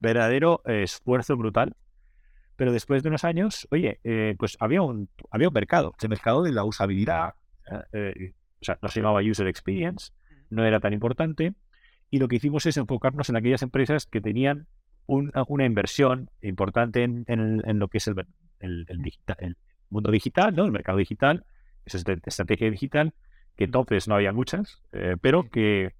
[0.00, 1.74] verdadero eh, esfuerzo brutal.
[2.56, 6.42] Pero después de unos años, oye, eh, pues había un, había un mercado, el mercado
[6.42, 7.34] de la usabilidad.
[7.70, 10.10] eh, eh, o sea, no se llamaba User Experience,
[10.50, 11.54] no era tan importante.
[12.10, 14.66] Y lo que hicimos es enfocarnos en aquellas empresas que tenían
[15.06, 18.26] un- una inversión importante en, en- en lo que es el,
[18.60, 19.56] el- el digita- el
[19.90, 20.64] mundo digital, ¿no?
[20.64, 21.44] el mercado digital,
[21.84, 23.14] esa estrategia digital,
[23.56, 25.94] que entonces no había muchas, eh, pero que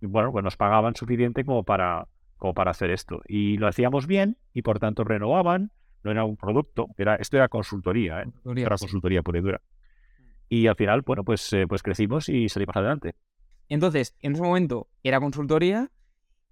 [0.00, 3.20] bueno, pues nos pagaban suficiente como para, como para hacer esto.
[3.26, 5.72] Y lo hacíamos bien y por tanto renovaban,
[6.04, 8.24] no era un producto, era, esto era consultoría, ¿eh?
[8.24, 8.84] Consultoría, era sí.
[8.84, 9.60] consultoría pura y dura.
[10.48, 13.14] Y al final, bueno, pues, eh, pues crecimos y salimos adelante.
[13.68, 15.90] Entonces, en ese momento era consultoría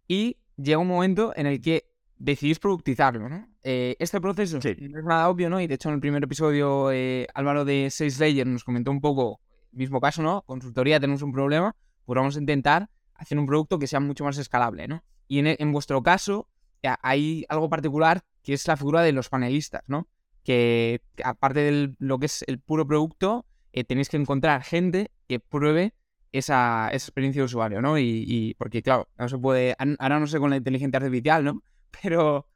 [0.07, 1.85] y llega un momento en el que
[2.19, 3.49] decidís productizarlo, ¿no?
[3.69, 4.77] Eh, este proceso Sí.
[4.79, 5.61] no es nada obvio, ¿no?
[5.61, 9.01] Y de hecho en el primer episodio eh, Álvaro de Sales Layer nos comentó un
[9.01, 9.41] poco
[9.73, 10.43] el mismo caso, ¿no?
[10.47, 11.75] Consultoría, tenemos un problema,
[12.05, 15.03] pues vamos a intentar hacer un producto que sea mucho más escalable, ¿no?
[15.27, 16.49] Y en, en vuestro caso
[16.81, 20.07] ya, hay algo particular que es la figura de los panelistas, ¿no?
[20.45, 25.41] Que aparte de lo que es el puro producto, eh, tenéis que encontrar gente que
[25.41, 25.93] pruebe
[26.31, 27.99] esa, esa experiencia de usuario, ¿no?
[27.99, 29.75] Y, y- porque, claro, no se puede.
[29.99, 31.63] Ahora no sé con la inteligencia artificial, ¿no?
[32.03, 32.47] Pero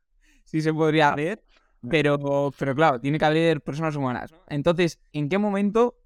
[0.51, 1.43] sí se podría hacer.
[1.89, 4.33] Pero, pero claro, tiene que haber personas humanas.
[4.33, 4.39] ¿no?
[4.49, 5.97] Entonces, ¿en qué momento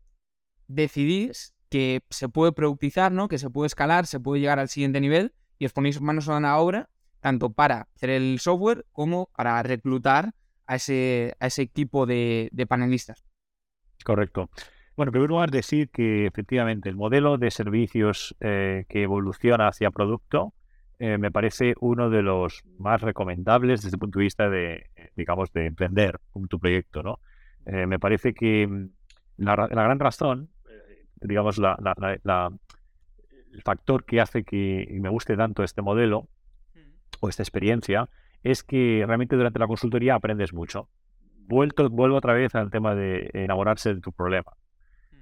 [0.68, 3.26] decidís que se puede productizar, ¿no?
[3.26, 6.38] Que se puede escalar, se puede llegar al siguiente nivel y os ponéis manos a
[6.38, 10.34] la obra, tanto para hacer el software como para reclutar
[10.66, 13.24] a ese, a ese equipo de, de panelistas.
[14.04, 14.50] Correcto.
[14.96, 19.90] Bueno, en primer lugar, decir que efectivamente el modelo de servicios eh, que evoluciona hacia
[19.90, 20.54] producto
[20.98, 25.10] eh, me parece uno de los más recomendables desde el punto de vista de, eh,
[25.16, 27.20] digamos, de emprender tu proyecto, ¿no?
[27.66, 28.88] Eh, me parece que mm,
[29.38, 30.50] la, ra- la gran razón,
[31.20, 32.52] digamos, la, la- la- la-
[33.52, 36.28] el factor que hace que me guste tanto este modelo
[37.20, 38.08] o esta experiencia
[38.42, 40.88] es que realmente durante la consultoría aprendes mucho.
[41.46, 44.52] Vuelto, vuelvo otra vez al tema de enamorarse de tu problema.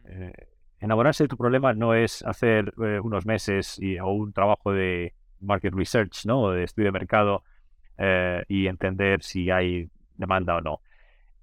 [0.07, 0.33] Eh,
[0.81, 5.15] enamorarse de tu problema no es hacer eh, unos meses y, o un trabajo de
[5.43, 6.51] market research, ¿no?
[6.51, 7.45] De estudio de mercado
[7.99, 10.81] eh, y entender si hay demanda o no.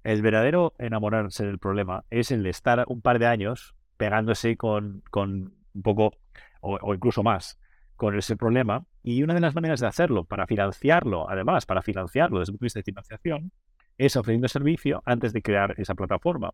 [0.02, 5.02] El verdadero enamorarse del problema es el de estar un par de años pegándose con,
[5.10, 6.12] con un poco,
[6.60, 7.60] o, o incluso más,
[7.96, 8.86] con ese problema.
[9.02, 12.64] Y una de las maneras de hacerlo, para financiarlo, además, para financiarlo desde el punto
[12.64, 13.52] de vista de financiación,
[13.98, 16.52] es ofreciendo servicio antes de crear esa plataforma.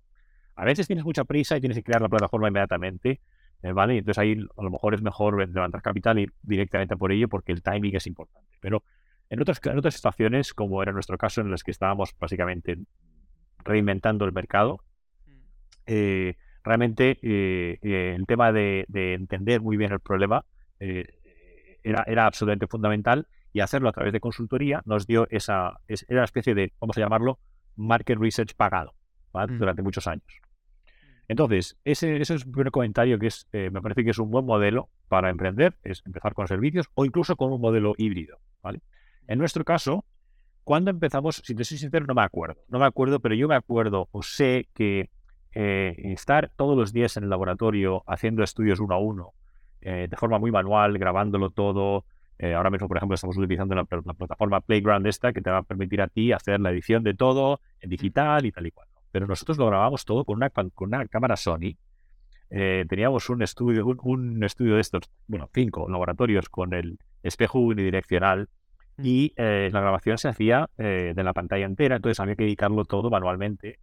[0.56, 3.20] A veces tienes mucha prisa y tienes que crear la plataforma inmediatamente,
[3.66, 3.98] eh, ¿vale?
[3.98, 7.62] Entonces ahí a lo mejor es mejor levantar capital y directamente por ello porque el
[7.62, 8.57] timing es importante.
[8.61, 8.85] Pero
[9.29, 12.79] en otras, en otras situaciones, como era nuestro caso en las que estábamos básicamente
[13.64, 14.85] reinventando el mercado,
[15.87, 20.44] eh, realmente eh, el tema de, entender muy bien el problema
[20.79, 26.24] era, era absolutamente fundamental y hacerlo a través de consultoría nos dio esa, era una
[26.24, 27.40] especie de, vamos a llamarlo,
[27.74, 28.94] market research pagado
[29.33, 29.59] mm.
[29.59, 30.45] durante muchos años.
[31.28, 34.30] Entonces, ese, ese, es un primer comentario que es, eh, me parece que es un
[34.30, 38.38] buen modelo para emprender, es empezar con servicios o incluso con un modelo híbrido.
[38.62, 38.80] ¿vale?
[39.26, 40.04] En nuestro caso,
[40.64, 42.62] cuando empezamos, si te soy sincero, no me acuerdo.
[42.68, 45.10] No me acuerdo, pero yo me acuerdo o sé que
[45.54, 49.32] eh, estar todos los días en el laboratorio haciendo estudios uno a uno,
[49.80, 52.04] eh, de forma muy manual, grabándolo todo,
[52.38, 55.62] eh, ahora mismo, por ejemplo, estamos utilizando la, plataforma Playground esta que te va a
[55.62, 58.86] permitir a ti hacer la edición de todo en digital y tal y cual.
[59.16, 61.79] Pero nosotros lo grabamos todo con una, con una cámara Sony.
[62.50, 68.50] Eh, teníamos un estudio, un, estudio de estos, bueno, cinco laboratorios con el espejo unidireccional
[69.02, 73.09] y eh, la grabación se hacía de la pantalla entera, entonces había que editarlo todo
[73.09, 73.79] manualmente,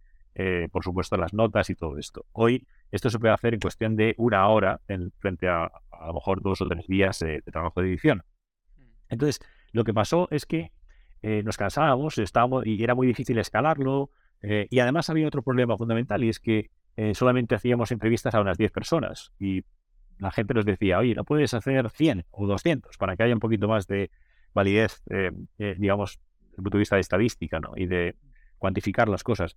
[0.70, 2.26] por supuesto las notas y todo esto.
[2.30, 6.14] Hoy esto se puede hacer en cuestión de una hora en, frente a a lo
[6.14, 8.22] mejor dos o tres días de trabajo de edición.
[9.08, 9.40] Entonces,
[9.72, 10.70] lo que pasó es que
[11.26, 14.10] eh, nos cansábamos estábamos, y era muy difícil escalarlo.
[14.46, 18.40] Eh, y además había otro problema fundamental y es que eh, solamente hacíamos entrevistas a
[18.40, 19.64] unas 10 personas y
[20.18, 23.40] la gente nos decía, oye, no puedes hacer 100 o 200 para que haya un
[23.40, 24.10] poquito más de
[24.52, 25.02] validez,
[25.58, 27.72] digamos, desde el punto de vista de estadística ¿no?
[27.74, 28.14] y de
[28.58, 29.56] cuantificar las cosas.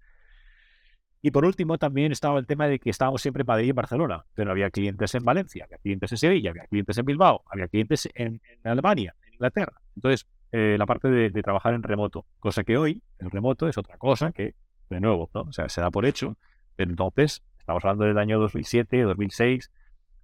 [1.22, 3.76] Y por último, también estaba el tema de que estábamos siempre en Madrid y en
[3.76, 7.68] Barcelona, pero había clientes en Valencia, había clientes en Sevilla, había clientes en Bilbao, había
[7.68, 9.82] clientes en Alemania, Inglaterra.
[9.96, 13.98] Entonces, eh, la parte de, trabajar en remoto, cosa que hoy el remoto es otra
[13.98, 14.54] cosa que,
[14.90, 15.42] de nuevo, ¿no?
[15.42, 16.38] o sea, se da por hecho,
[16.76, 19.72] pero entonces, estamos hablando del año 2007, 2006,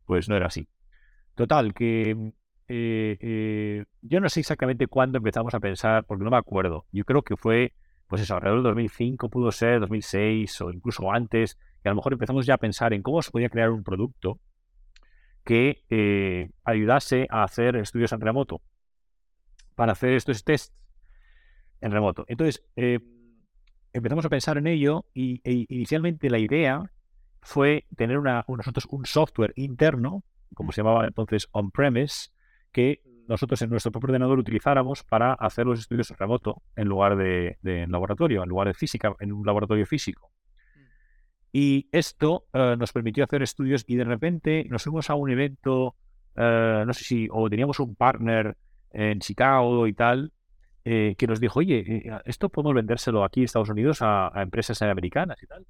[0.05, 0.67] pues no era así.
[1.35, 2.11] Total, que
[2.67, 6.85] eh, eh, yo no sé exactamente cuándo empezamos a pensar, porque no me acuerdo.
[6.91, 7.73] Yo creo que fue,
[8.07, 12.13] pues eso, alrededor del 2005 pudo ser, 2006 o incluso antes, que a lo mejor
[12.13, 14.39] empezamos ya a pensar en cómo se podía crear un producto
[15.43, 18.61] que ayudase a hacer estudios en remoto
[19.75, 20.73] para hacer estos tests
[21.81, 22.25] en remoto.
[22.27, 22.99] Entonces, eh,
[23.93, 26.91] empezamos a pensar en ello y e inicialmente la idea
[27.41, 32.29] fue tener una, nosotros un software interno, como se llamaba entonces on-premise,
[32.71, 37.57] que nosotros en nuestro propio ordenador utilizáramos para hacer los estudios remoto en lugar de,
[37.63, 40.31] en laboratorio, en lugar de física, en un laboratorio físico.
[40.75, 40.79] Mm.
[41.53, 45.95] Y esto eh, nos permitió hacer estudios y de repente nos fuimos a un evento,
[46.35, 48.57] eh, no sé si, o teníamos un partner
[48.91, 50.32] en Chicago y tal,
[50.85, 54.81] eh, que nos dijo, oye, eh, esto podemos vendérselo aquí en Estados Unidos a, empresas
[54.81, 55.65] americanas y tal.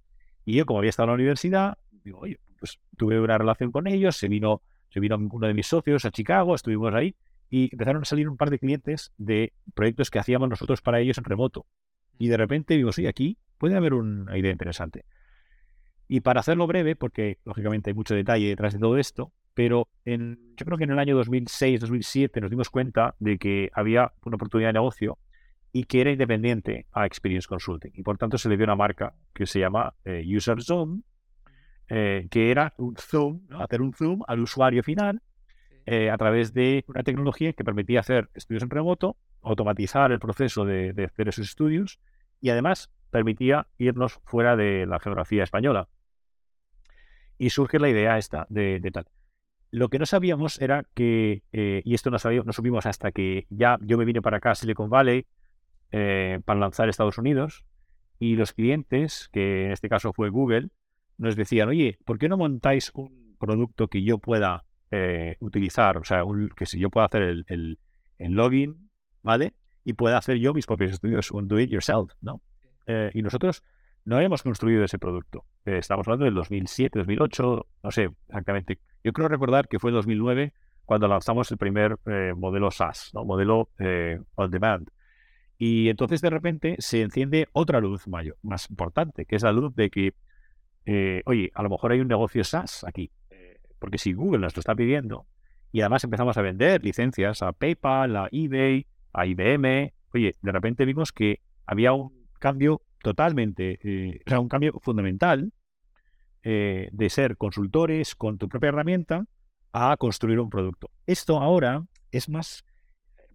[0.46, 3.88] Y yo, como había estado en la universidad, digo, oye, pues tuve una relación con
[3.88, 7.16] ellos, se vino, se vino uno de mis socios a Chicago, estuvimos ahí
[7.50, 11.18] y empezaron a salir un par de clientes de proyectos que hacíamos nosotros para ellos
[11.20, 11.68] en remoto.
[12.18, 15.06] Y de repente digo, sí, aquí puede haber una idea interesante.
[16.08, 20.56] Y para hacerlo breve, porque lógicamente hay mucho detalle detrás de todo esto, pero en,
[20.56, 24.70] yo creo que en el año 2006-2007 nos dimos cuenta de que había una oportunidad
[24.70, 25.18] de negocio
[25.72, 27.92] y que era independiente a Experience Consulting.
[27.96, 31.02] Y por tanto se le dio una marca que se llama eh, User Zoom,
[31.90, 35.22] eh, que era un zoom, hacer un zoom al usuario final
[35.86, 40.64] eh, a través de una tecnología que permitía hacer estudios en remoto, automatizar el proceso
[40.64, 42.00] de, hacer esos estudios
[42.40, 45.90] y además permitía irnos fuera de la geografía española.
[47.38, 49.08] Y surge la idea esta de tal.
[49.74, 53.48] Lo que no sabíamos era que, eh, y esto no, sabíamos, no supimos hasta que
[53.50, 55.26] ya yo me vine para acá a Silicon Valley
[55.92, 57.66] eh, para lanzar Estados Unidos,
[58.20, 60.70] y los clientes, que en este caso fue Google,
[61.18, 65.98] nos decían, oye, ¿por qué no montáis un producto que yo pueda eh, utilizar?
[65.98, 66.22] O sea,
[66.56, 67.80] que si yo pueda hacer el, el,
[68.20, 68.92] login,
[69.24, 69.54] ¿vale?
[69.84, 72.44] Y pueda hacer yo mis propios estudios, un do it yourself, ¿no?
[73.14, 73.64] y nosotros
[74.06, 75.46] no hemos construido ese producto.
[75.66, 80.54] estamos hablando del 2007, 2008, no sé exactamente yo creo recordar que fue en 2009
[80.86, 83.26] cuando lanzamos el primer eh, modelo SaaS, ¿no?
[83.26, 84.90] modelo eh, on demand.
[85.58, 89.76] Y entonces de repente se enciende otra luz mayor, más importante, que es la luz
[89.76, 90.14] de que,
[90.86, 93.12] eh, oye, a lo mejor hay un negocio SaaS aquí.
[93.80, 95.26] porque si Google nos lo está pidiendo
[95.74, 100.86] y además empezamos a vender licencias a PayPal, a eBay, a IBM, oye, de repente
[100.86, 105.52] vimos que había un cambio totalmente, o sea, un cambio fundamental
[106.42, 109.26] eh, de ser consultores con tu propia herramienta
[109.72, 110.90] a construir un producto.
[111.06, 112.66] Esto ahora es más,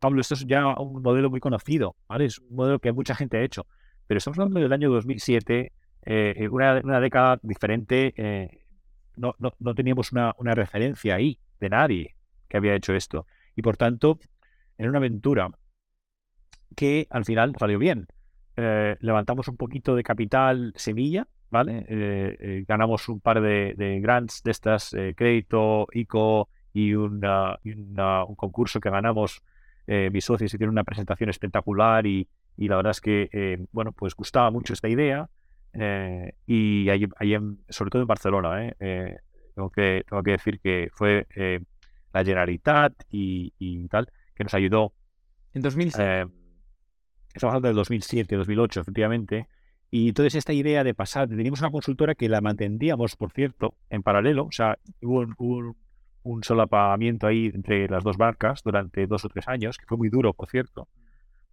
[0.00, 2.24] Pablo, esto es ya un modelo muy conocido, ¿vale?
[2.24, 3.66] Es un modelo que mucha gente ha hecho,
[4.06, 8.14] pero estamos hablando del año 2007, eh, una, una, década diferente.
[8.16, 8.64] Eh,
[9.16, 12.14] no, no, no, teníamos una, una, referencia ahí de nadie
[12.48, 13.26] que había hecho esto.
[13.54, 14.18] Y por tanto,
[14.78, 15.50] en una aventura
[16.76, 18.06] que al final salió bien.
[18.60, 22.64] Eh, levantamos un poquito de capital semilla, ¿vale?
[22.66, 28.34] ganamos un par de, de grants de estas, crédito, ICO y, una, y una, un
[28.34, 29.42] concurso que ganamos.
[29.86, 34.14] mis socios hicieron una presentación espectacular y, y la verdad es que, eh, bueno, pues
[34.14, 35.30] gustaba mucho esta idea
[35.72, 37.06] eh, y ahí,
[37.68, 38.74] sobre todo en Barcelona, ¿eh?
[38.80, 39.16] eh,
[39.54, 41.26] tengo, que, tengo que decir que fue
[42.12, 44.92] la Generalitat y, y, tal, que nos ayudó.
[45.54, 46.37] En 2007.
[47.34, 49.48] Estamos hablando del 2007, 2008, efectivamente.
[49.90, 54.02] Y entonces esta idea de pasar, teníamos una consultora que la mantendríamos, por cierto, en
[54.02, 55.26] paralelo, o sea, hubo,
[56.22, 60.10] un, solapamiento ahí entre las dos barcas durante dos o tres años, que fue muy
[60.10, 60.88] duro, por cierto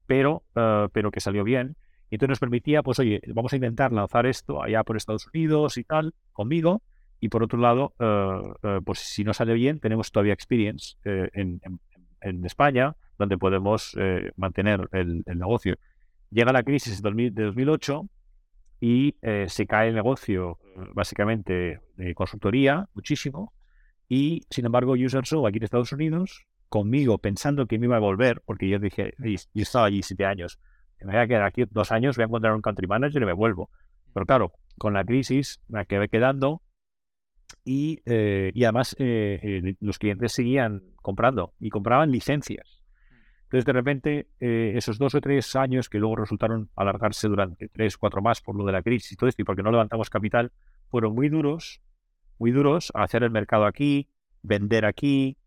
[0.05, 1.75] pero, eh, pero que salió bien.
[2.09, 5.77] Y entonces nos permitía, pues oye, vamos a intentar lanzar esto allá por Estados Unidos
[5.77, 6.81] y tal, conmigo.
[7.19, 11.61] Y por otro lado, eh, eh, pues si no sale bien, tenemos todavía experience en,
[12.21, 13.95] en, España, donde podemos
[14.35, 15.75] mantener el, negocio.
[16.31, 18.09] Llega la crisis de 2008
[18.79, 19.15] y
[19.47, 20.59] se cae el negocio,
[20.93, 23.53] básicamente, de consultoría, muchísimo.
[24.07, 28.41] Y, sin embargo, UserShow aquí en Estados Unidos conmigo pensando que me iba a volver,
[28.45, 30.59] porque yo dije, yo estaba allí siete años,
[31.05, 33.33] me voy a quedar aquí dos años, voy a encontrar un country manager y me
[33.33, 33.69] vuelvo.
[34.13, 36.61] Pero claro, con la crisis me quedé quedando
[37.63, 42.74] y, eh, y además eh, eh, los clientes seguían comprando y compraban licencias.
[43.45, 48.21] Entonces, de repente, esos dos o tres años que luego resultaron alargarse durante tres, cuatro
[48.21, 50.51] más por lo de la crisis y todo esto, y porque no levantamos capital,
[50.89, 51.81] fueron muy duros,
[52.39, 54.09] muy duros a hacer el mercado aquí,
[54.41, 55.37] vender aquí,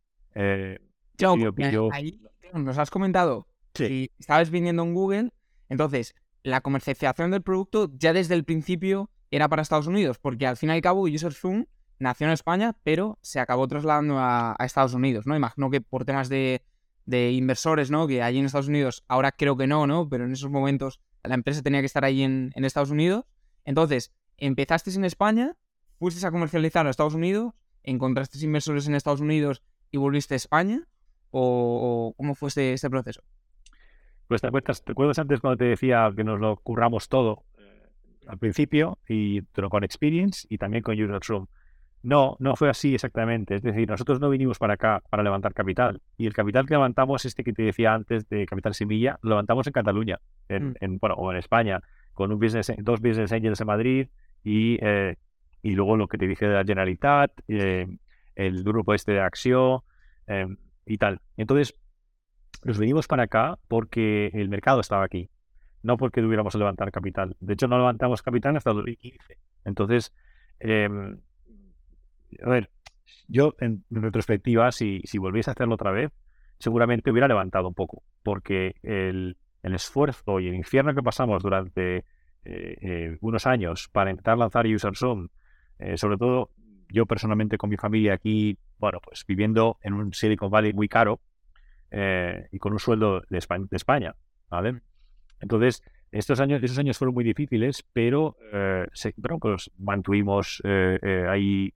[1.93, 2.21] ahí
[2.55, 5.33] nos has comentado que estabas viniendo en Google,
[5.69, 10.57] entonces la comercialización del producto ya desde el principio era para Estados Unidos, porque al
[10.57, 11.67] fin y al cabo UserZoom
[11.99, 15.37] nació en España, pero se acabó trasladando a, Estados Unidos, ¿no?
[15.37, 16.63] Imagino que por temas de,
[17.09, 18.07] inversores, ¿no?
[18.07, 20.09] Que allí en Estados Unidos, ahora creo que no, ¿no?
[20.09, 23.25] Pero en esos momentos la empresa tenía que estar ahí en, en Estados Unidos.
[23.65, 25.57] Entonces, empezaste en España,
[25.99, 30.87] fuiste a comercializar a Estados Unidos, encontraste inversores en Estados Unidos y volviste a España
[31.31, 33.23] o, cómo fue este, este, proceso?
[34.27, 37.83] Pues te acuerdas, te acuerdas antes cuando te decía que nos lo curramos todo eh,
[38.27, 41.49] al principio, y con Experience y también con User Room.
[42.03, 43.57] No, no fue así exactamente.
[43.57, 46.01] Es decir, nosotros no vinimos para acá para levantar capital.
[46.17, 49.67] Y el capital que levantamos, este que te decía antes de Capital Semilla, lo levantamos
[49.67, 50.99] en Cataluña, en, mm.
[51.01, 51.81] bueno, o en España,
[52.15, 54.09] con un business, dos business angels en Madrid
[54.45, 55.17] y, eh,
[55.63, 57.87] y luego lo que te dije de la Generalitat, eh,
[58.37, 59.85] el grupo este de Axio,
[60.89, 61.21] y tal.
[61.37, 61.75] Entonces,
[62.65, 65.31] nos venimos para acá porque el mercado estaba aquí,
[65.83, 67.37] no porque tuviéramos que levantar capital.
[67.41, 69.39] De hecho, no levantamos capital hasta 2015.
[69.65, 70.13] Entonces,
[70.61, 71.19] em,
[72.43, 72.71] a ver,
[73.29, 76.13] yo en, retrospectiva, si, si volviese a hacerlo otra vez,
[76.59, 81.99] seguramente hubiera levantado un poco, porque el, el esfuerzo y el infierno que pasamos durante
[81.99, 82.05] eh,
[82.45, 85.29] eh, unos años para intentar lanzar UserZone,
[85.79, 86.51] eh, sobre todo
[86.91, 91.21] yo personalmente con mi familia aquí, bueno, pues viviendo en un Silicon Valley muy caro
[91.91, 94.15] eh, y con un sueldo de España,
[94.49, 94.81] ¿vale?
[95.41, 98.87] Entonces, estos años, esos años fueron muy difíciles, pero, eh,
[99.41, 101.73] pues mantuvimos eh, ahí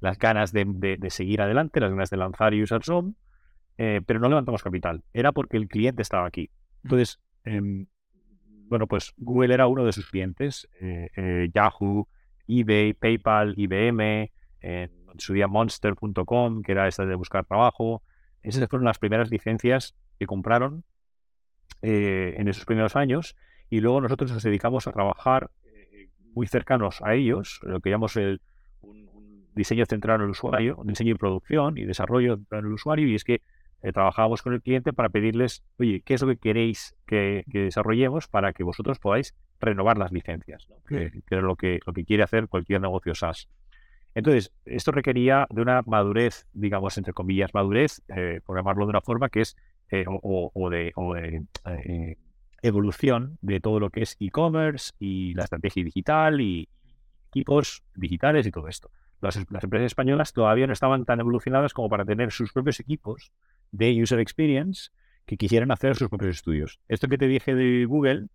[0.00, 3.14] las ganas de, seguir adelante, las ganas de lanzar User Zone,
[3.76, 5.02] pero no levantamos capital.
[5.12, 6.50] Era porque el cliente estaba aquí.
[6.84, 7.86] Entonces, em,
[8.68, 10.68] bueno, pues Google era uno de sus clientes,
[11.54, 12.08] Yahoo,
[12.48, 18.02] eBay, PayPal, IBM, en su día Monster.com, que era esta de buscar trabajo.
[18.42, 20.84] Esas fueron las primeras licencias que compraron
[21.82, 23.36] eh, en esos primeros años
[23.70, 28.16] y luego nosotros nos dedicamos a trabajar eh, muy cercanos a ellos, lo que llamamos
[28.16, 28.40] el,
[28.80, 33.08] un, diseño centrado en el usuario, un diseño y producción y desarrollo en el usuario
[33.08, 33.40] y es que
[33.82, 38.28] eh, trabajábamos con el cliente para pedirles, oye, ¿qué es lo que queréis que, desarrollemos
[38.28, 40.66] para que vosotros podáis renovar las licencias?
[40.88, 43.48] Que, es lo que, lo que quiere hacer cualquier negocio SaaS.
[44.14, 49.02] Entonces, esto requería de una madurez, digamos, entre comillas, madurez, eh, por llamarlo de una
[49.02, 49.56] forma, que es,
[49.90, 50.92] eh, o, de,
[52.62, 56.68] evolución de todo lo que es e-commerce y la estrategia digital y
[57.28, 58.90] equipos digitales y todo esto.
[59.20, 63.32] Las, las, empresas españolas todavía no estaban tan evolucionadas como para tener sus propios equipos
[63.72, 64.90] de user experience
[65.26, 66.80] que quisieran hacer sus propios estudios.
[66.88, 68.28] Esto que te dije de Google,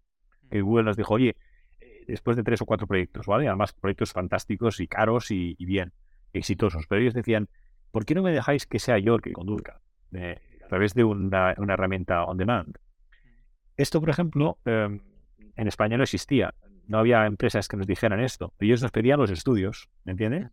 [0.52, 1.38] Google nos dijo, oye,
[1.80, 3.48] eh, después de tres o cuatro proyectos, ¿vale?
[3.48, 5.94] Además, proyectos fantásticos y caros y, bien,
[6.34, 6.86] exitosos.
[6.88, 7.50] Pero ellos decían,
[7.92, 9.82] ¿por qué no me dejáis que sea yo el que conduzca
[10.14, 10.40] eh,
[10.72, 12.78] través de una, herramienta on demand?
[13.76, 15.02] Esto, por ejemplo, em,
[15.56, 16.54] en España no existía.
[16.88, 18.54] No había empresas que nos dijeran esto.
[18.60, 20.50] Ellos nos pedían los estudios, ¿me entiendes?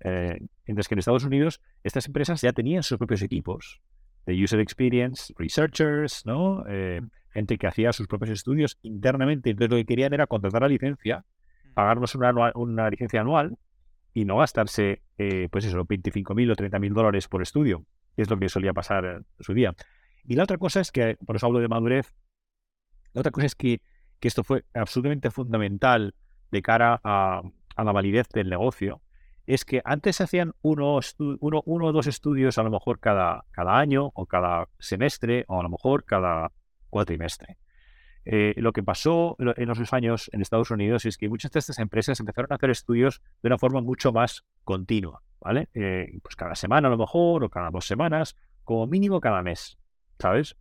[0.00, 3.82] Eh, mientras que en Estados Unidos estas empresas ya tenían sus propios equipos
[4.26, 6.64] de user experience, researchers, ¿no?
[6.68, 9.50] Eh, gente que hacía sus propios estudios internamente.
[9.50, 11.24] Entonces lo que querían era contratar la licencia,
[11.74, 13.58] pagarnos una, una licencia anual
[14.14, 17.84] y no gastarse, eh, pues eso, 25.000 o 30.000 dólares por estudio,
[18.22, 19.74] es lo que solía pasar en su día.
[20.24, 22.14] Y la otra cosa es que, por eso hablo de madurez,
[23.12, 23.80] la otra cosa es que,
[24.20, 26.14] que esto fue absolutamente fundamental
[26.50, 27.42] de cara a,
[27.76, 29.00] la validez del negocio,
[29.46, 30.98] es que antes se hacían uno,
[31.40, 35.62] uno o dos estudios a lo mejor cada, cada año o cada semestre o a
[35.62, 36.52] lo mejor cada
[36.90, 37.56] cuatrimestre.
[38.30, 41.78] Eh, lo que pasó en esos años en Estados Unidos es que muchas de estas
[41.78, 45.68] empresas empezaron a hacer estudios de una forma mucho más continua, ¿vale?
[45.72, 49.78] Eh, pues cada semana a lo mejor o cada dos semanas, como mínimo cada mes,
[50.18, 50.56] ¿sabes?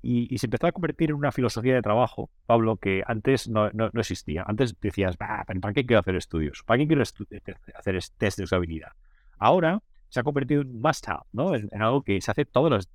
[0.00, 3.68] Y, y se empezó a convertir en una filosofía de trabajo, Pablo, que antes no,
[3.72, 4.42] no- no existía.
[4.46, 6.62] Antes decías, "Bah, pero ¿para qué quiero hacer estudios?
[6.64, 7.26] ¿Para qué quiero estu-
[7.74, 8.92] hacer es- test de usabilidad?
[9.38, 11.54] Ahora se ha convertido en must-have, ¿no?
[11.54, 12.88] En, en algo que se hace todos los...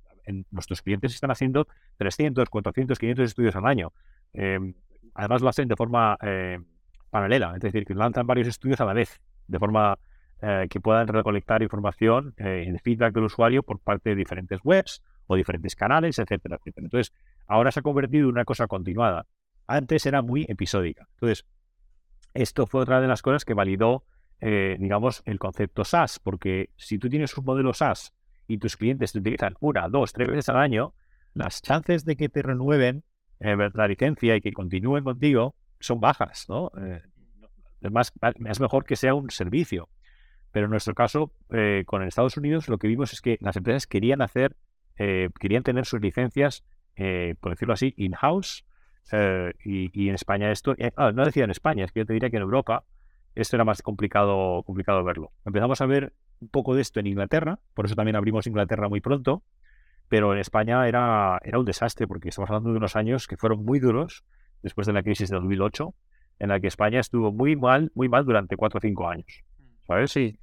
[0.50, 1.66] nuestros clientes están haciendo
[1.98, 3.92] 300, 400, 500 estudios al año.
[4.32, 4.58] Eh,
[5.14, 6.58] además lo hacen de forma eh,
[7.10, 9.98] paralela, es decir, que lanzan varios estudios a la vez, de forma
[10.42, 15.02] eh, que puedan recolectar información eh, en feedback del usuario por parte de diferentes webs
[15.26, 16.86] o diferentes canales, etcétera, etcétera.
[16.86, 17.12] Entonces,
[17.46, 19.26] ahora se ha convertido en una cosa continuada.
[19.66, 21.06] Antes era muy episódica.
[21.12, 21.44] Entonces,
[22.32, 24.04] esto fue otra de las cosas que validó,
[24.40, 28.14] eh, digamos, el concepto SaaS, porque si tú tienes un modelo SaaS
[28.50, 30.94] y tus clientes te utilizan una, dos, tres veces al año,
[31.34, 33.04] las chances de que te renueven
[33.38, 36.72] eh, la licencia y que continúen contigo son bajas, ¿no?
[36.76, 37.00] Eh,
[37.80, 38.12] es, más,
[38.46, 39.88] es mejor que sea un servicio.
[40.52, 43.86] Pero en nuestro caso, eh, con Estados Unidos, lo que vimos es que las empresas
[43.86, 44.56] querían hacer,
[44.98, 46.64] eh, querían tener sus licencias,
[46.96, 48.64] eh, por decirlo así, in-house.
[49.64, 52.36] y, en España esto, ah, no decía en España, es que yo te diría que
[52.36, 52.84] en Europa
[53.34, 55.32] esto era más complicado, complicado verlo.
[55.44, 59.00] Empezamos a ver un poco de esto en Inglaterra, por eso también abrimos Inglaterra muy
[59.00, 59.42] pronto,
[60.08, 63.64] pero en España era, era un desastre porque estamos hablando de unos años que fueron
[63.64, 64.24] muy duros
[64.62, 65.94] después de la crisis de 2008,
[66.40, 69.44] en la que España estuvo muy mal, muy mal durante cuatro o cinco años.
[69.86, 70.10] ¿Sabes?
[70.10, 70.36] Sí.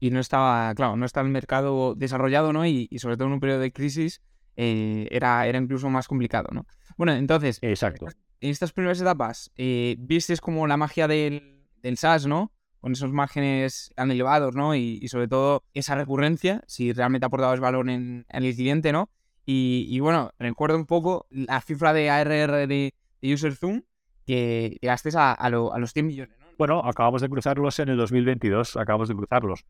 [0.00, 2.66] Y no estaba, claro, no está el mercado desarrollado, ¿no?
[2.66, 4.20] Y, y sobre todo en un periodo de crisis
[4.56, 6.66] eh, era, era incluso más complicado, ¿no?
[6.96, 8.06] Bueno, entonces, Exacto.
[8.40, 12.52] en estas primeras etapas, eh, vistes como la magia del, del SaaS, ¿no?
[12.82, 14.74] Con esos márgenes tan elevados, ¿no?
[14.74, 19.08] Y, sobre todo esa recurrencia, si realmente aportabas valor en, en el cliente, ¿no?
[19.46, 23.82] Y, bueno, recuerdo un poco la cifra de ARR de, de UserZoom
[24.26, 26.46] que llegaste a, lo- a los 100 millones, ¿no?
[26.58, 29.64] Bueno, acabamos de cruzarlos en el 2022, acabamos de cruzarlos.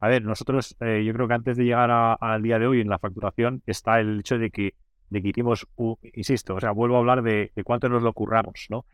[0.00, 2.88] A ver, nosotros, eh, yo creo que antes de llegar al día de hoy en
[2.88, 4.74] la facturación está el hecho de que,
[5.08, 5.66] de que hicimos,
[6.14, 8.84] insisto, o sea, vuelvo a hablar de, de cuánto nos lo curramos, ¿no?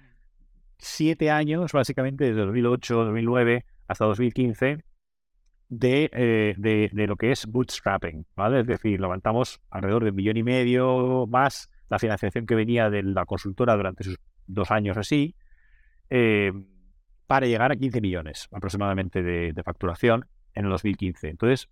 [0.85, 4.83] Siete años, básicamente, desde 2008, 2009 hasta 2015,
[5.69, 8.61] de, eh, de, de lo que es bootstrapping, ¿vale?
[8.61, 13.05] Es decir, levantamos alrededor de un millón y medio más la financiación que venía de
[13.05, 14.17] la consultora durante esos
[14.49, 15.37] dos años así,
[16.11, 16.53] eh,
[17.29, 21.29] para llegar a 15 millones aproximadamente de, de facturación en el 2015.
[21.29, 21.69] Entonces,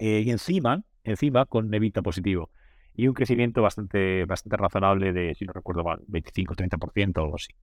[0.00, 2.50] eh, y encima, encima con evita positivo
[2.94, 7.54] y un crecimiento bastante, bastante razonable de, si no recuerdo mal, 25-30% o algo así.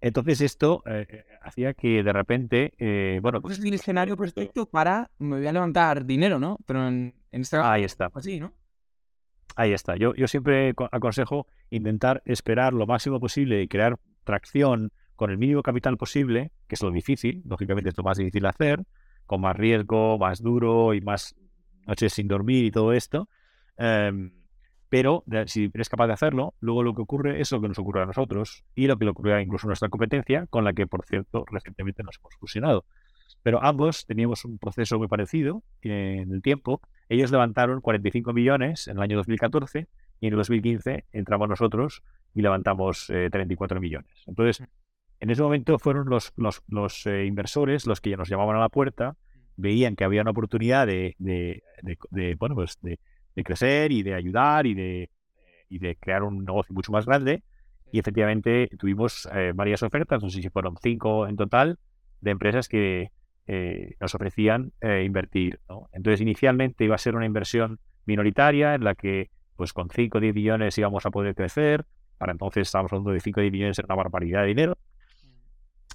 [0.00, 4.66] Entonces esto eh, eh, hacía que de repente, eh, bueno, Pues es el escenario perfecto
[4.66, 6.56] para me voy a levantar dinero, ¿no?
[6.66, 8.10] Pero en, en este ahí está.
[8.14, 8.54] así, ¿no?
[9.56, 9.96] Ahí está.
[9.96, 15.38] Yo, yo siempre co- aconsejo intentar esperar lo máximo posible y crear tracción con el
[15.38, 18.84] mínimo capital posible, que es lo difícil, lógicamente es lo más difícil de hacer,
[19.26, 21.34] con más riesgo, más duro y más
[21.86, 23.28] noches sin dormir y todo esto.
[23.76, 24.32] Em,
[24.90, 28.02] pero si eres capaz de hacerlo, luego lo que ocurre es lo que nos ocurre
[28.02, 31.06] a nosotros y lo que le ocurre incluso a nuestra competencia, con la que, por
[31.06, 32.84] cierto, recientemente nos hemos fusionado.
[33.42, 36.80] Pero ambos teníamos un proceso muy parecido en el tiempo.
[37.08, 39.86] Ellos levantaron 45 millones en el año 2014
[40.20, 42.02] y en el 2015 entramos nosotros
[42.34, 44.10] y levantamos eh, 34 millones.
[44.26, 44.66] Entonces,
[45.20, 48.60] en ese momento fueron los, los, los, eh, inversores los que ya nos llamaban a
[48.60, 49.16] la puerta,
[49.56, 52.98] veían que había una oportunidad de, de, de- de, bueno, pues de,
[53.34, 55.10] de crecer y de ayudar y de,
[55.68, 57.42] y de crear un negocio mucho más grande.
[57.92, 61.78] Y efectivamente tuvimos eh, varias ofertas, no sé si fueron cinco en total,
[62.20, 63.10] de empresas que
[63.46, 65.60] eh, nos ofrecían eh, invertir.
[65.68, 65.88] ¿no?
[65.92, 70.20] Entonces, inicialmente iba a ser una inversión minoritaria en la que, pues con 5 o
[70.20, 71.84] 10 millones íbamos a poder crecer.
[72.18, 74.78] Para entonces estábamos hablando de 5 o 10 millones, era una barbaridad de dinero.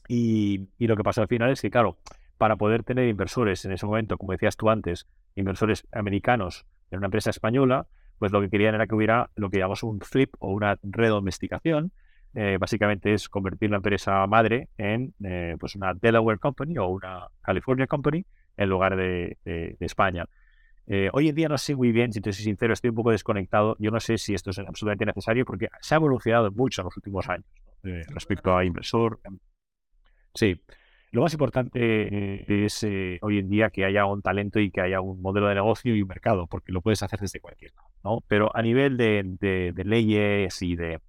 [0.07, 1.97] Y, y lo que pasó al final es que, claro,
[2.37, 7.07] para poder tener inversores en ese momento, como decías tú antes, inversores americanos en una
[7.07, 7.87] empresa española,
[8.19, 11.91] pues lo que querían era que hubiera lo que llamamos un flip o una redomesticación.
[12.33, 17.27] Eh, básicamente es convertir la empresa madre en eh, pues una Delaware Company o una
[17.41, 18.25] California Company
[18.57, 19.37] en lugar de,
[19.79, 20.25] España.
[20.87, 23.11] Eh, hoy en día no sé muy bien, si te soy sincero, estoy un poco
[23.11, 23.75] desconectado.
[23.79, 26.97] Yo no sé si esto es absolutamente necesario porque se ha evolucionado mucho en los
[26.97, 27.45] últimos años
[27.83, 29.19] respecto a inversor.
[30.33, 30.61] Sí,
[31.15, 35.01] lo más importante es eh, hoy en día que haya un talento y que haya
[35.01, 38.23] un modelo de negocio y un mercado, porque lo puedes hacer desde cualquier lado, ¿no?
[38.27, 39.23] Pero a nivel de,
[39.73, 40.99] de- leyes y de,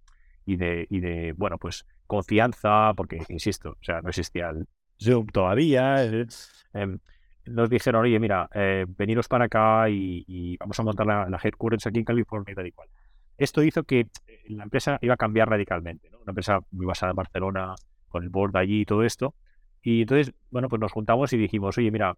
[0.47, 4.67] y de, y de, bueno, pues confianza, porque, insisto, o sea, no existía el
[5.03, 6.27] Zoom todavía, eh,
[7.47, 11.39] nos dijeron, oye, mira, eh, veniros para acá y, y vamos a montar la, la
[11.43, 12.89] headquarters aquí en California y tal y cual.
[13.39, 14.09] Esto hizo que eh,
[14.49, 16.19] la empresa iba a cambiar radicalmente, ¿no?
[16.19, 17.75] Una empresa muy basada en Barcelona,
[18.09, 19.35] con el board allí y todo esto.
[19.83, 22.17] Y entonces, bueno, pues nos juntamos y dijimos, oye, mira,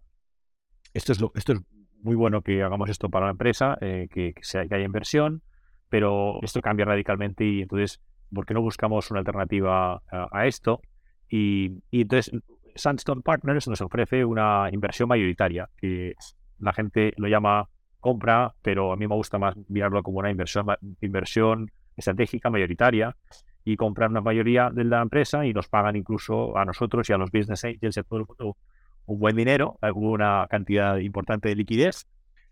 [0.93, 1.59] esto es, lo, esto es
[2.01, 5.43] muy bueno que hagamos esto para la empresa, eh, que, que, sea, que haya inversión,
[5.89, 8.01] pero esto cambia radicalmente y entonces,
[8.33, 10.81] ¿por qué no buscamos una alternativa a, esto?
[11.29, 12.31] Y, y entonces,
[12.75, 16.13] Sandstone Partners nos ofrece una inversión mayoritaria, que
[16.59, 20.65] la gente lo llama compra, pero a mí me gusta más mirarlo como una inversión,
[21.01, 23.15] inversión estratégica mayoritaria
[23.63, 27.17] y comprar una mayoría de la empresa y nos pagan incluso a nosotros y a
[27.17, 28.57] los business angels y a todo el mundo
[29.05, 32.07] un buen dinero, una cantidad importante de liquidez,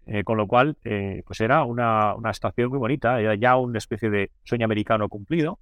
[0.08, 3.78] eh, con lo cual eh, pues era una, una situación muy bonita, era ya una
[3.78, 5.60] especie de sueño americano cumplido,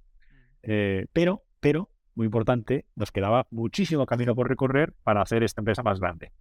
[0.62, 5.82] eh, pero, pero, muy importante, nos quedaba muchísimo camino por recorrer para hacer esta empresa
[5.82, 6.32] más grande.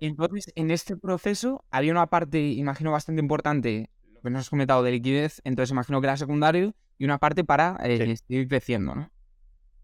[0.00, 3.88] Entonces, en este proceso había una parte, imagino, bastante importante,
[4.30, 7.98] nos has comentado de liquidez, entonces imagino que era secundario, y una parte para eh,
[8.16, 8.16] Sí.
[8.28, 9.10] seguir creciendo, ¿no?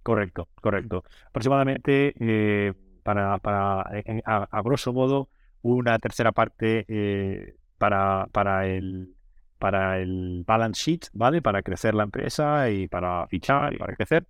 [0.03, 1.05] Correcto, correcto.
[1.27, 2.73] Aproximadamente, eh,
[3.03, 5.29] para, a, a grosso modo,
[5.63, 9.15] una tercera parte eh, para, para el
[9.59, 11.43] para el balance sheet, ¿vale?
[11.43, 14.25] Para crecer la empresa y para fichar y para crecer.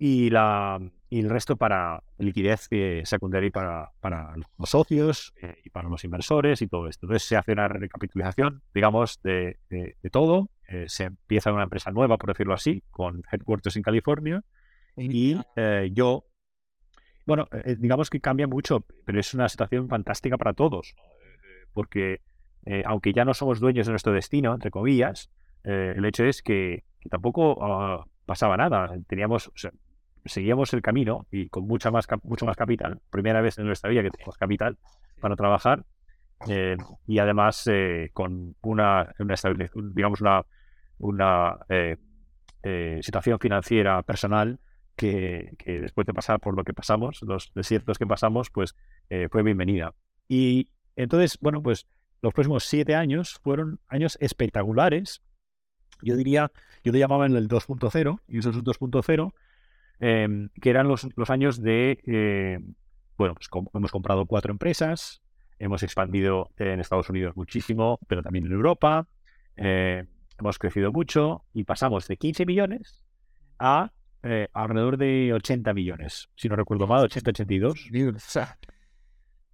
[0.00, 0.80] Y, la,
[1.10, 6.04] y el resto para liquidez eh, secundaria para, para los socios eh, y para los
[6.04, 7.06] inversores y todo esto.
[7.06, 10.50] Entonces se hace una recapitalización, digamos, de, de- de todo.
[10.68, 14.44] Eh, se empieza una empresa nueva, por decirlo así, con headquarters en California.
[14.96, 15.36] Y
[15.92, 16.24] yo,
[17.26, 17.46] bueno,
[17.78, 20.94] digamos que cambia mucho, pero es una situación fantástica para todos,
[21.72, 22.20] porque
[22.84, 25.30] aunque ya no somos dueños de nuestro destino, entre comillas,
[25.62, 28.90] el hecho es que, que tampoco ah, pasaba nada.
[29.06, 29.70] Teníamos, o sea,
[30.28, 33.00] seguíamos el camino y con mucha más, mucho más capital.
[33.10, 34.78] Primera vez en nuestra vida que tenemos capital
[35.20, 35.84] para trabajar
[36.48, 36.76] eh,
[37.06, 39.34] y además eh, con una, una
[39.94, 40.44] digamos, una,
[40.98, 41.96] una eh,
[42.62, 44.58] eh, situación financiera personal
[44.96, 48.74] que, que después de pasar por lo que pasamos, los desiertos que pasamos, pues
[49.10, 49.94] eh, fue bienvenida.
[50.28, 51.86] Y entonces, bueno, pues
[52.20, 55.22] los próximos siete años fueron años espectaculares.
[56.02, 56.50] Yo diría,
[56.82, 59.32] yo le llamaba en el 2.0, y eso es un 2.0,
[60.00, 62.58] eh, que eran los, los años de, eh,
[63.16, 65.22] bueno, pues com- hemos comprado cuatro empresas,
[65.58, 69.08] hemos expandido en Estados Unidos muchísimo, pero también en Europa,
[69.56, 70.04] eh,
[70.38, 73.04] hemos crecido mucho y pasamos de 15 millones
[73.58, 73.92] a
[74.22, 77.90] eh, alrededor de 80 millones, si no recuerdo mal, 80-82.
[78.16, 78.58] O sea,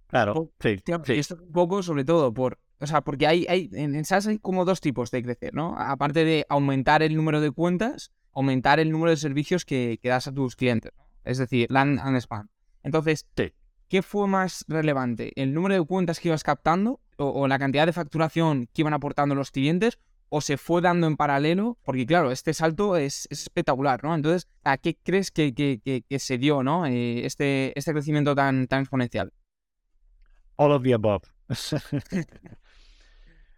[0.07, 0.77] Claro, sí,
[1.13, 4.37] esto un poco sobre todo por, o sea, porque hay, hay en, en SaaS hay
[4.39, 5.75] como dos tipos de crecer, ¿no?
[5.77, 10.27] Aparte de aumentar el número de cuentas, aumentar el número de servicios que, que das
[10.27, 11.05] a tus clientes, ¿no?
[11.23, 12.49] Es decir, land and expand.
[12.83, 13.51] Entonces, Sí.
[13.87, 15.31] ¿qué fue más relevante?
[15.41, 18.93] ¿El número de cuentas que ibas captando o, o la cantidad de facturación que iban
[18.93, 19.97] aportando los clientes?
[20.29, 21.77] ¿O se fue dando en paralelo?
[21.83, 24.13] Porque claro, este salto es, es espectacular, ¿no?
[24.13, 26.85] Entonces, ¿a qué crees que, que- que- que se dio, ¿no?
[26.87, 29.31] Eh, este, este crecimiento tan, tan exponencial.
[30.57, 31.23] All of the above.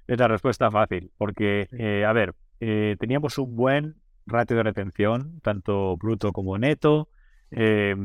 [0.07, 3.95] es la respuesta fácil, porque, eh, a ver, eh, teníamos un buen
[4.28, 7.09] ratio de retención, tanto bruto como neto.
[7.51, 7.95] eh,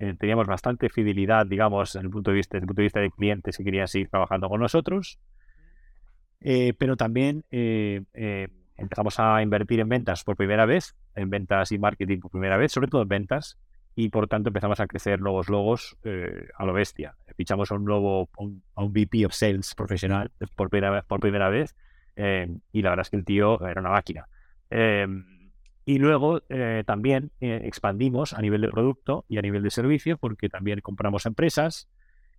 [0.00, 3.00] eh, teníamos bastante fidelidad, digamos, desde el punto de vista, desde el punto de vista
[3.00, 5.18] de clientes que querían seguir trabajando con nosotros.
[6.40, 8.02] Eh, pero también eh,
[8.76, 12.70] empezamos a invertir en ventas por primera vez, en ventas y marketing por primera vez,
[12.70, 13.58] sobre todo en ventas,
[13.96, 15.98] y por tanto empezamos a crecer nuevos logos
[16.56, 17.16] a lo bestia.
[17.36, 18.28] Fichamos a un nuevo,
[18.76, 21.74] a un, VP of Sales profesional por primera por primera vez
[22.14, 24.28] y la verdad es que el tío era una máquina.
[25.88, 30.18] Y luego eh, también eh, expandimos a nivel de producto y a nivel de servicio
[30.18, 31.88] porque también compramos empresas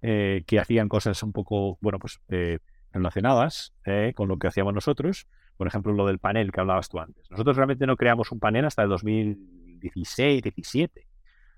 [0.04, 2.60] eh, que hacían cosas un poco, bueno, pues eh,
[2.94, 5.28] relacionadas eh, con lo que hacíamos nosotros.
[5.58, 7.26] Por ejemplo, lo del panel que hablabas tú antes.
[7.32, 11.08] Nosotros realmente no creamos un panel hasta el 2016, 17.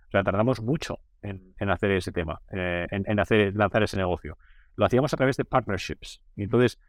[0.08, 4.38] O sea, tardamos mucho en, en hacer ese tema, en, en hacer, lanzar ese negocio.
[4.78, 6.22] Lo hacíamos a través de partnerships.
[6.38, 6.80] Y entonces,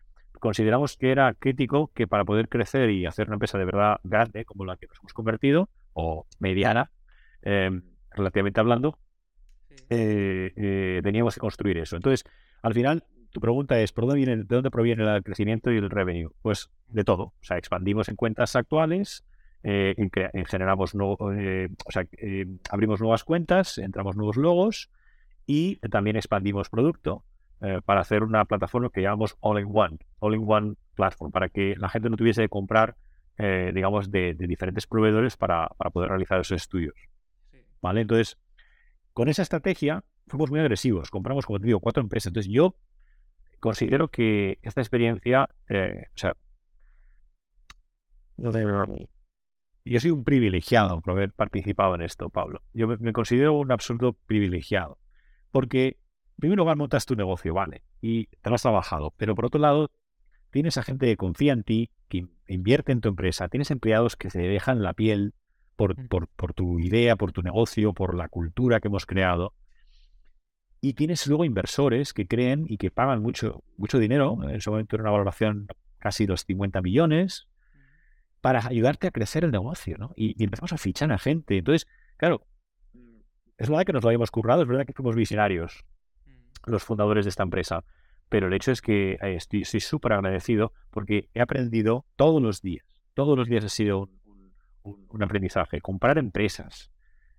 [0.42, 4.44] consideramos que era crítico que para poder crecer y hacer una empresa de verdad grande
[4.44, 6.90] como la que nos hemos convertido, o mediana,
[7.42, 8.98] em, relativamente hablando,
[9.88, 11.94] eh, eh, teníamos que construir eso.
[11.94, 12.24] Entonces,
[12.60, 15.88] al final, tu pregunta es, ¿por dónde viene, ¿de dónde proviene el crecimiento y el
[15.88, 16.32] revenue?
[16.42, 17.22] Pues de todo.
[17.22, 19.24] O sea, expandimos en cuentas actuales,
[19.62, 19.94] eh,
[20.46, 20.92] generamos
[21.36, 24.90] eh, o sea, eh, abrimos nuevas cuentas, entramos nuevos logos
[25.46, 27.24] y también expandimos producto
[27.62, 32.16] eh, para hacer una plataforma que llamamos All-in-One, All-in-One Platform, para que la gente no
[32.16, 32.96] tuviese que comprar,
[33.38, 36.94] eh, digamos, de, de diferentes proveedores para, para poder realizar esos estudios.
[37.80, 38.02] ¿Vale?
[38.02, 38.38] Entonces,
[39.12, 41.10] con esa estrategia fuimos muy agresivos.
[41.10, 42.28] Compramos, como te digo, cuatro empresas.
[42.28, 42.76] Entonces, yo
[43.60, 46.36] considero que esta experiencia, eh, o sea,
[49.84, 52.62] yo soy un privilegiado por haber participado en esto, Pablo.
[52.72, 54.98] Yo me, me considero un absoluto privilegiado.
[55.50, 55.98] Porque,
[56.40, 59.12] primer lugar, montas tu negocio, vale, y te lo has trabajado.
[59.16, 59.90] Pero por otro lado,
[60.50, 64.16] tienes a gente que confía en ti, que in- invierte en tu empresa, tienes empleados
[64.16, 65.34] que se dejan la piel
[65.76, 66.08] por, Mm.
[66.08, 69.54] por, por tu idea, por tu negocio, por la cultura que hemos creado.
[70.80, 74.36] Y tienes luego inversores que creen y que pagan mucho, mucho dinero.
[74.42, 75.68] En ese momento era una valoración
[75.98, 77.46] casi los 50 millones
[78.40, 80.12] para ayudarte a crecer el negocio, ¿no?
[80.16, 81.56] Y, y empezamos a fichar a gente.
[81.58, 82.44] Entonces, claro,
[83.56, 85.84] es verdad que nos lo habíamos currado, es verdad que fuimos visionarios
[86.66, 87.84] los fundadores de esta empresa,
[88.28, 92.86] pero el hecho es que eh, estoy súper agradecido porque he aprendido todos los días,
[93.14, 94.08] todos los días ha sido
[94.82, 96.90] un, aprendizaje, comprar empresas,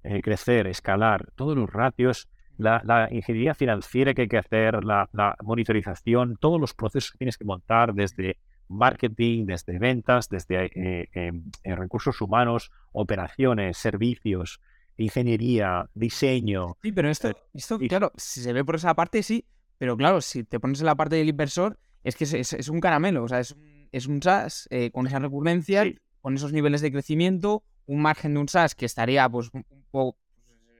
[0.04, 5.10] eh, crecer, escalar, todos los ratios, la, ingeniería financiera que hay que hacer, la,
[5.42, 8.38] monitorización, todos los procesos que tienes que montar desde
[8.68, 11.32] marketing, desde ventas, desde eh,
[11.64, 14.62] recursos humanos, operaciones, servicios,
[14.98, 16.78] ingeniería, diseño.
[16.82, 19.46] Sí, pero esto, Eh, esto y- claro, si se ve por esa parte, sí.
[19.78, 22.70] Pero claro, si te pones en la parte del inversor, es que es, es- es
[22.70, 23.24] un caramelo.
[23.24, 25.98] O sea, es un, es un SaaS eh, con esa recurrencia, Sí.
[26.22, 30.18] con esos niveles de crecimiento, un margen de un SaaS que estaría pues un poco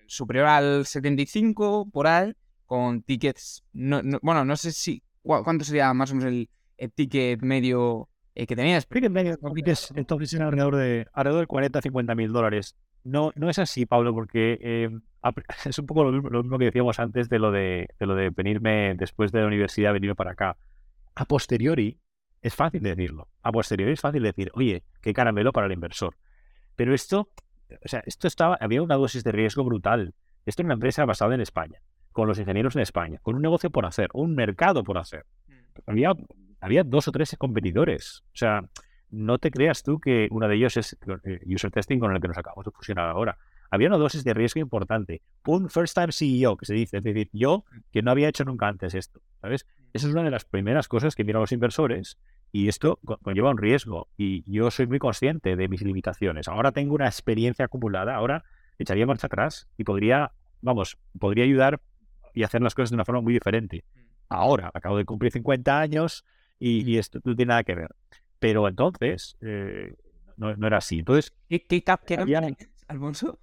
[0.08, 2.34] superior al 75 por ahí,
[2.66, 3.64] con tickets.
[3.74, 5.02] No, no- bueno, no sé si.
[5.22, 8.86] ¿Cuánto sería más o menos el, el ticket medio eh, que tenías?
[8.88, 9.38] Ticket medio,
[9.96, 12.76] entonces alrededor de, alrededor de 40 50 mil dólares.
[13.04, 14.90] No, no es así, Pablo, porque eh,
[15.66, 18.16] es un poco lo mismo, lo mismo que decíamos antes de lo de, de lo
[18.16, 20.58] de venirme después de la universidad, venirme para acá.
[21.16, 22.00] A posteriori,
[22.42, 23.30] es fácil decirlo.
[23.42, 26.16] A posteriori es fácil decir, oye, qué caramelo para el inversor.
[26.76, 27.30] Pero esto,
[27.70, 30.14] o sea, esto estaba, había una dosis de riesgo brutal.
[30.46, 31.80] Esto era una empresa basada en España,
[32.12, 35.26] con los ingenieros en España, con un negocio por hacer, un mercado por hacer
[35.86, 36.14] había,
[36.60, 38.24] había dos o tres competidores.
[38.28, 38.62] O sea,
[39.14, 42.28] no te creas tú que uno de ellos es eh, user testing con el que
[42.28, 43.38] nos acabamos de fusionar ahora.
[43.70, 45.22] Había una dosis de riesgo importante.
[45.46, 48.68] Un first time CEO, que se dice, es decir, yo que no había hecho nunca
[48.68, 49.66] antes esto, ¿sabes?
[49.94, 52.18] Esa es una de las primeras cosas que miran los inversores
[52.52, 56.48] y esto co- conlleva un riesgo y yo soy muy consciente de mis limitaciones.
[56.48, 58.44] Ahora tengo una experiencia acumulada, ahora
[58.78, 61.82] echaría marcha atrás y podría, vamos, podría ayudar
[62.34, 63.84] y hacer las cosas de una forma muy diferente
[64.30, 66.26] ahora, acabo de cumplir 50 años
[66.60, 67.90] y, y esto no tiene nada que ver.
[68.44, 69.96] Pero entonces eh,
[70.36, 71.00] no, no era así.
[71.00, 72.58] Entonces, ¿Qué, qué qué Había- cap-
[72.90, 73.40] Alfonso?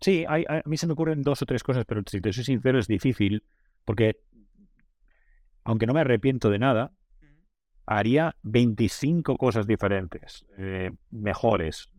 [0.00, 2.44] sí, hay- a mí se me ocurren dos o tres cosas, pero si te soy
[2.44, 3.42] sincero es difícil
[3.84, 4.16] porque,
[5.64, 6.92] aunque no me arrepiento de nada,
[7.84, 11.90] haría 25 cosas diferentes, eh, mejores,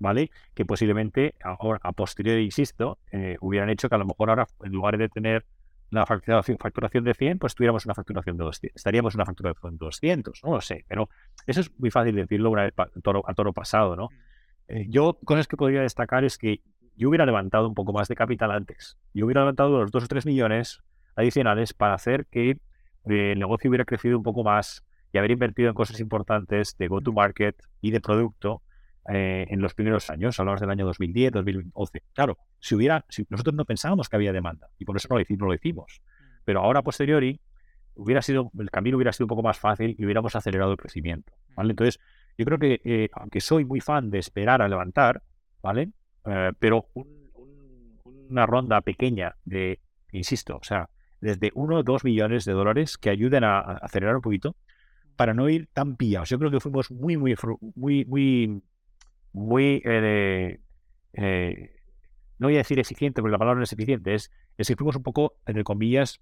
[0.00, 0.30] ¿vale?
[0.54, 4.72] Que posiblemente ahora, a posteriori, insisto, eh, hubieran hecho que a lo mejor ahora, en
[4.72, 5.46] lugar de tener
[5.90, 9.72] la facturación, facturación de 100, pues tuviéramos una facturación de 200, estaríamos en una facturación
[9.76, 11.08] de 200, no lo sé, pero
[11.46, 14.08] eso es muy fácil decirlo una vez toro, a toro pasado, ¿no?
[14.68, 16.60] Eh, yo, cosas que podría destacar es que
[16.96, 18.98] yo hubiera levantado un poco más de capital antes.
[19.14, 20.80] Yo hubiera levantado los 2 o 3 millones
[21.16, 22.58] adicionales para hacer que
[23.06, 27.56] el negocio hubiera crecido un poco más y haber invertido en cosas importantes de go-to-market
[27.80, 28.62] y de producto
[29.12, 30.38] eh, en los primeros años.
[30.38, 32.02] Hablamos del año 2010, 2011.
[32.12, 35.22] Claro, si hubiera, si nosotros no pensábamos que había demanda y por eso no lo
[35.22, 36.00] hicimos, no lo hicimos.
[36.44, 37.40] Pero ahora, a posteriori,
[37.94, 41.32] hubiera sido, el camino hubiera sido un poco más fácil y hubiéramos acelerado el crecimiento.
[41.56, 41.70] ¿vale?
[41.70, 42.00] Entonces,
[42.38, 45.22] yo creo que, eh, aunque soy muy fan de esperar a levantar,
[45.62, 45.90] ¿vale?
[46.26, 48.00] Eh, pero un- un-
[48.30, 49.80] una ronda pequeña de,
[50.12, 50.88] insisto, o sea,
[51.20, 54.56] desde 1 o 2 millones de dólares que ayuden a, a acelerar un poquito
[55.16, 56.30] para no ir tan pillados.
[56.30, 57.34] Yo creo que fuimos muy, muy,
[57.74, 58.62] muy, muy,
[59.32, 60.60] muy, eh,
[61.12, 61.76] eh,
[62.38, 64.96] no voy a decir eficiente, porque la palabra no es eficiente, es, es que fuimos
[64.96, 66.20] un poco, entre comillas,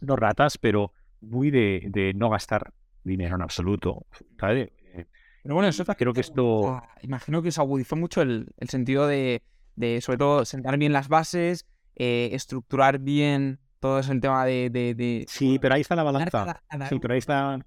[0.00, 2.72] no ratas, pero muy de, de no gastar
[3.04, 4.06] dinero en absoluto.
[4.38, 4.70] ¿sabes?
[4.94, 5.06] Eh,
[5.42, 6.82] Pero bueno, eso creo que esto...
[7.02, 9.42] Imagino que os agudizó mucho el, el sentido de,
[9.76, 11.66] de, sobre todo, sentar bien las bases,
[11.96, 14.70] eh, estructurar bien todo eso el tema de...
[14.70, 16.62] de, de- Sí, pero ahí está la balanza.
[16.88, 17.58] Sí, pero ahí está.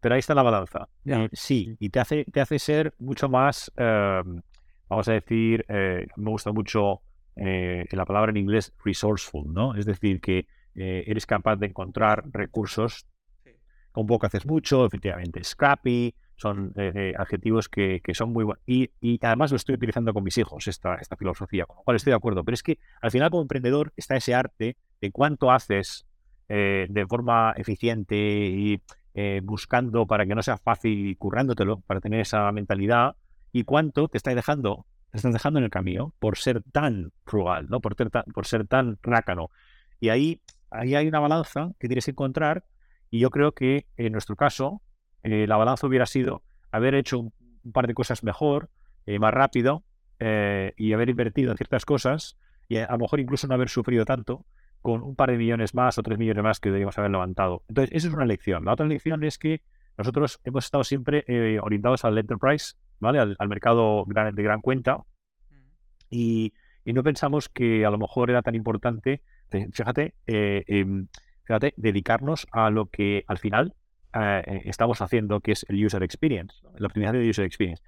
[0.00, 0.88] Pero ahí está la balanza.
[1.04, 4.22] Eh, sí, y te hace, te hace ser mucho más, eh,
[4.88, 7.02] vamos a decir, eh, me gusta mucho
[7.36, 9.74] eh, la palabra en inglés resourceful, ¿no?
[9.74, 13.06] Es decir, que eres capaz de encontrar recursos.
[13.90, 15.42] Con poco haces mucho, efectivamente.
[15.42, 16.72] Scrappy, son
[17.16, 18.62] adjetivos que, que son muy buenos.
[18.64, 21.96] Y, y además lo estoy utilizando con mis hijos, esta, esta filosofía, con lo cual
[21.96, 22.44] estoy de acuerdo.
[22.44, 26.06] Pero es que al final, como emprendedor, está ese arte de cuánto haces
[26.48, 28.80] eh, de forma eficiente y
[29.20, 33.16] eh, buscando para que no sea fácil y currándotelo, para tener esa mentalidad,
[33.50, 37.66] y cuánto te estás dejando, te estás dejando en el camino por ser tan frugal,
[37.68, 37.80] ¿no?
[37.80, 39.50] por, ser tan, por ser tan rácano.
[39.98, 40.40] Y ahí,
[40.70, 42.64] ahí hay una balanza que tienes que encontrar,
[43.10, 44.82] y yo creo que en nuestro caso,
[45.24, 47.32] eh, la balanza hubiera sido haber hecho un,
[47.72, 48.70] par de cosas mejor,
[49.04, 49.82] eh, más rápido,
[50.20, 52.38] eh, y haber invertido en ciertas cosas,
[52.68, 54.46] y a lo mejor incluso no haber sufrido tanto,
[54.82, 57.62] con un par de millones más o tres millones más que deberíamos haber levantado.
[57.68, 58.64] Entonces, esa es una lección.
[58.64, 59.60] La otra lección es que
[59.96, 63.18] nosotros hemos estado siempre eh, orientados al enterprise, ¿vale?
[63.18, 65.04] Al, al mercado gran- de gran cuenta,
[66.10, 66.52] y,
[66.84, 71.08] y no pensamos que a lo mejor era tan importante, eh, fíjate, eh, em,
[71.44, 73.74] fíjate, dedicarnos a lo que al final
[74.14, 76.70] eh, eh, estamos haciendo, que es el user experience, ¿no?
[76.78, 77.82] la optimización de user experience.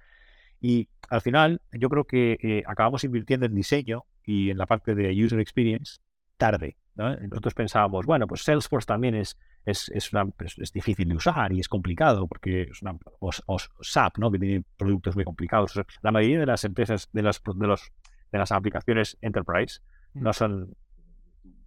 [0.59, 4.93] Y al final, yo creo que eh, acabamos invirtiendo en diseño y en la parte
[4.93, 5.99] de user experience
[6.37, 6.77] tarde.
[6.95, 7.15] ¿No?
[7.15, 11.53] Nosotros pensábamos, bueno, pues Salesforce también es, es, es, una- es- es difícil de usar
[11.53, 14.31] y es complicado porque es una, o, o SAP, ¿no?
[14.31, 15.71] que tiene productos muy complicados.
[15.71, 17.91] O sea, la mayoría de las empresas, de las, de los,
[18.31, 19.79] de las aplicaciones enterprise,
[20.13, 20.75] no son,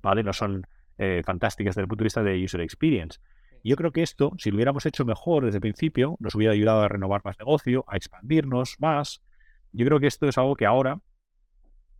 [0.03, 0.22] ¿vale?
[0.22, 0.66] no son
[0.99, 3.18] eh, fantásticas desde el punto de vista de user experience.
[3.66, 6.83] Yo creo que esto, si lo hubiéramos hecho mejor desde el principio, nos hubiera ayudado
[6.83, 9.22] a renovar más negocio, a expandirnos más.
[9.72, 11.01] Yo creo que esto es algo que ahora,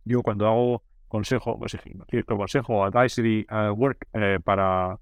[0.03, 1.77] yo cuando hago consejo, pues,
[2.09, 4.99] cierto consejo, advisory uh, work eh, para,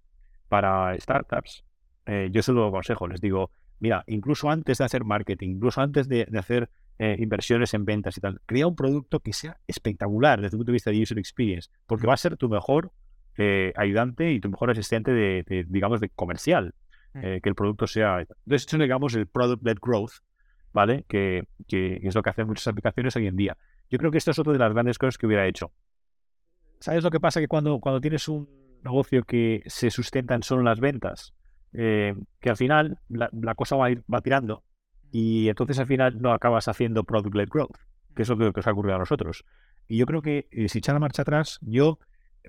[0.49, 1.63] para startups,
[2.05, 6.07] eh, yo se lo aconsejo, les digo, mira, incluso antes de hacer marketing, incluso antes
[6.07, 10.41] de, de hacer eh, inversiones en ventas y tal, crea un producto que sea espectacular
[10.41, 12.91] desde el punto de vista de user experience, porque va a ser tu mejor
[13.37, 16.75] eh, ayudante y tu mejor asistente de, de, digamos, de comercial,
[17.15, 18.19] eh, que el producto sea...
[18.19, 20.13] Entonces, eso digamos el product-led growth,
[20.71, 21.05] ¿vale?
[21.07, 23.57] Que, que es lo que hacen muchas aplicaciones hoy en día.
[23.89, 25.71] Yo creo que esto es otra de las grandes cosas que hubiera hecho.
[26.83, 27.39] ¿Sabes lo que pasa?
[27.39, 28.49] Que cuando, cuando tienes un
[28.83, 31.33] negocio que se sustenta en solo las ventas,
[31.71, 34.65] eh, que al final la, la cosa va, a ir, va tirando
[35.09, 37.77] y entonces al final no acabas haciendo product-led growth,
[38.13, 39.45] que es lo que, que os ha ocurrido a nosotros.
[39.87, 41.99] Y yo creo que eh, si echara marcha atrás, yo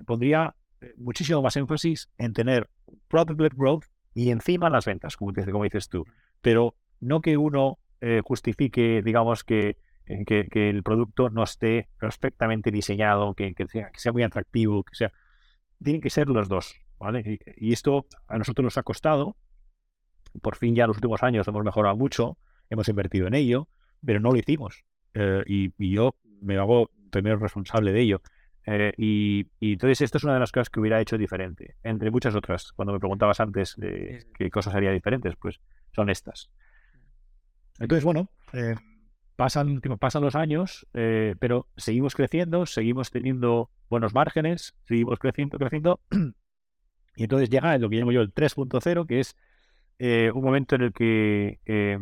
[0.05, 2.69] pondría eh, muchísimo más énfasis en tener
[3.07, 6.03] product-led growth y encima las ventas, como, como dices tú.
[6.41, 12.71] Pero no que uno eh, justifique, digamos, que, que, que el producto no esté perfectamente
[12.71, 15.11] diseñado, que, que sea, que sea muy atractivo, que sea...
[15.83, 17.39] Tienen que ser los dos, ¿vale?
[17.57, 19.35] Y, y esto a nosotros nos ha costado.
[20.41, 22.37] Por fin ya en los últimos años hemos mejorado mucho,
[22.69, 23.67] hemos invertido en ello,
[24.05, 24.85] pero no lo hicimos.
[25.13, 28.21] Eh, y, y yo me hago primero responsable de ello.
[28.65, 32.09] Eh, y, y entonces esto es una de las cosas que hubiera hecho diferente, entre
[32.09, 32.71] muchas otras.
[32.71, 35.59] Cuando me preguntabas antes de qué cosas haría diferentes, pues
[35.93, 36.49] son estas.
[37.79, 38.75] Entonces, bueno, eh,
[39.35, 45.99] pasan, pasan los años, eh, pero seguimos creciendo, seguimos teniendo buenos márgenes, seguimos creciendo, creciendo.
[47.17, 49.37] Y entonces llega lo que llamo yo el 3.0, que es
[49.99, 51.97] eh, un momento en el que, eh,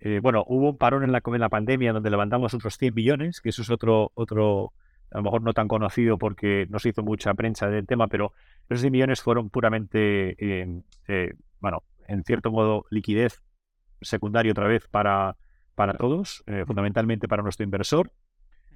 [0.00, 3.40] eh, bueno, hubo un parón en la, en la pandemia donde levantamos otros 100 millones,
[3.40, 4.72] que eso es otro, otro,
[5.10, 8.32] a lo mejor no tan conocido porque no se hizo mucha prensa del tema, pero
[8.68, 13.42] esos 100 millones fueron puramente, eh, eh, bueno, en cierto modo, liquidez
[14.00, 15.36] secundaria otra vez para,
[15.80, 18.12] para todos, eh, fundamentalmente para nuestro inversor,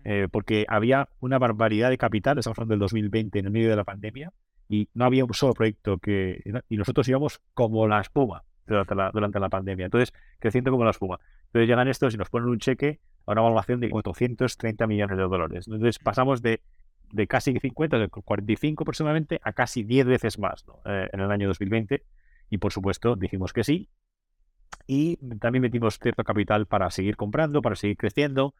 [0.05, 3.77] eh, porque había una barbaridad de capital, estamos hablando del 2020, en el medio de
[3.77, 4.33] la pandemia,
[4.71, 6.41] y no había un solo proyecto que...
[6.71, 10.93] Y nosotros íbamos como la espuma durante la, durante la pandemia, entonces creciendo como la
[10.93, 11.21] espuma.
[11.49, 15.25] Entonces llegan estos y nos ponen un cheque a una valoración de 430 millones de
[15.25, 15.67] dólares.
[15.67, 16.63] Entonces pasamos de,
[17.13, 20.81] de casi 50, de 45 aproximadamente, a casi 10 veces más ¿no?
[20.87, 22.03] eh, en el año 2020.
[22.49, 23.91] Y por supuesto dijimos que sí.
[24.87, 28.55] Y también metimos cierto capital para seguir comprando, para seguir creciendo.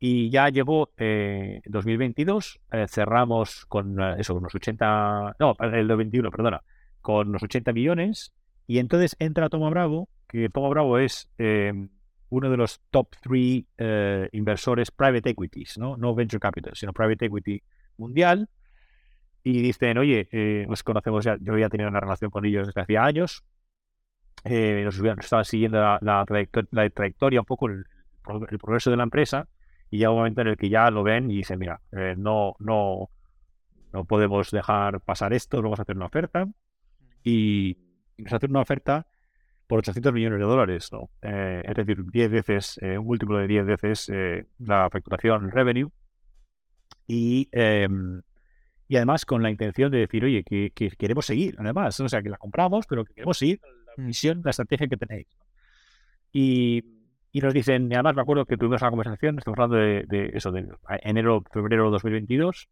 [0.00, 6.30] Y ya llegó eh, 2022, eh, cerramos con eh, eso, unos 80, no, el 21,
[6.30, 6.62] perdona,
[7.00, 8.32] con unos 80 millones.
[8.66, 11.72] Y entonces entra Toma Bravo, que Toma Bravo es eh,
[12.30, 15.96] uno de los top 3 eh, inversores private equities, ¿no?
[15.96, 17.62] no venture capital, sino private equity
[17.96, 18.48] mundial.
[19.42, 22.80] Y dicen, oye, eh, nos conocemos ya, yo ya tenía una relación con ellos desde
[22.80, 23.44] hacía años.
[24.44, 27.84] Eh, nos, nos siguiendo la, trayectoria, la trayectoria, un poco el,
[28.58, 29.48] progreso de la empresa
[29.90, 32.54] y llega un momento en el que ya lo ven y dicen, mira, eh, no,
[32.58, 33.10] no,
[33.92, 36.46] no podemos dejar pasar esto, vamos a hacer una oferta.
[37.24, 37.78] Y,
[38.18, 39.06] nos hacen una oferta
[39.68, 41.10] por 800 millones de dólares, ¿no?
[41.22, 45.90] Eh, es decir, 10 veces, eh, un múltiplo de 10 veces eh, la facturación revenue.
[47.06, 48.22] Y, em,
[48.88, 52.22] y además con la intención de decir, oye, que, que queremos seguir, además, o sea,
[52.22, 53.60] que la compramos, pero que queremos seguir
[53.98, 55.26] misión, la estrategia que tenéis.
[56.32, 56.84] Y,
[57.32, 60.30] y nos dicen, y además me acuerdo que tuvimos una conversación, estamos hablando de, de
[60.34, 60.68] eso, de
[61.02, 62.68] enero, febrero de 2022,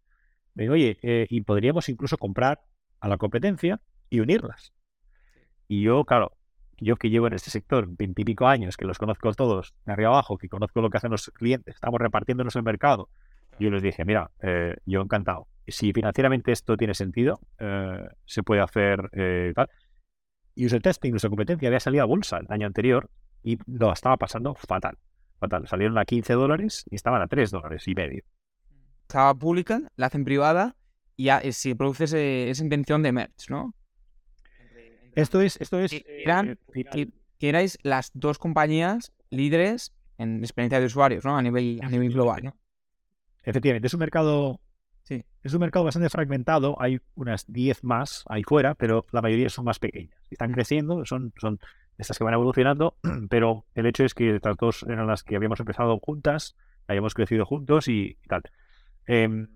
[0.54, 2.60] de, oye, eh, y podríamos incluso comprar
[3.00, 4.72] a la competencia y unirlas.
[5.68, 6.32] Y yo, claro,
[6.78, 10.38] yo que llevo en este sector veintipico años, que los conozco todos de arriba abajo,
[10.38, 13.08] que conozco lo que hacen los clientes, estamos repartiéndonos el mercado,
[13.58, 15.48] yo les dije, mira, eh, yo encantado.
[15.66, 19.68] Si financieramente esto tiene sentido, eh, se puede hacer eh, tal.
[20.56, 23.10] User testing, nuestra competencia, había salido a bolsa el año anterior
[23.42, 24.96] y lo estaba pasando fatal.
[25.38, 25.68] Fatal.
[25.68, 28.24] Salieron a 15 dólares y estaban a 3 dólares y medio.
[29.02, 30.76] Estaba pública, la hacen privada
[31.16, 33.74] y ya, eh, se produce ese- esa intención de merge, ¿no?
[35.14, 40.38] Esto es, esto es Que eh, eran- eh, que erais las dos compañías líderes en
[40.40, 41.36] experiencia de usuarios, ¿no?
[41.36, 42.56] A nivel, a nivel global, ¿no?
[43.44, 44.60] Efectivamente, es un mercado.
[45.46, 46.76] Es un mercado bastante fragmentado.
[46.80, 50.18] Hay unas 10 más ahí fuera, pero la mayoría son más pequeñas.
[50.28, 51.60] Están creciendo, son, son
[51.98, 52.96] estas que van evolucionando,
[53.30, 56.56] pero el hecho es que estas dos eran las que habíamos empezado juntas,
[56.88, 58.42] habíamos crecido juntos y, y tal.
[59.06, 59.48] Em,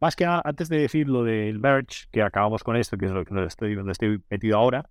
[0.00, 3.12] más que a- antes de decir lo del merge, que acabamos con esto, que es
[3.12, 4.88] lo que donde estoy, donde estoy metido ahora,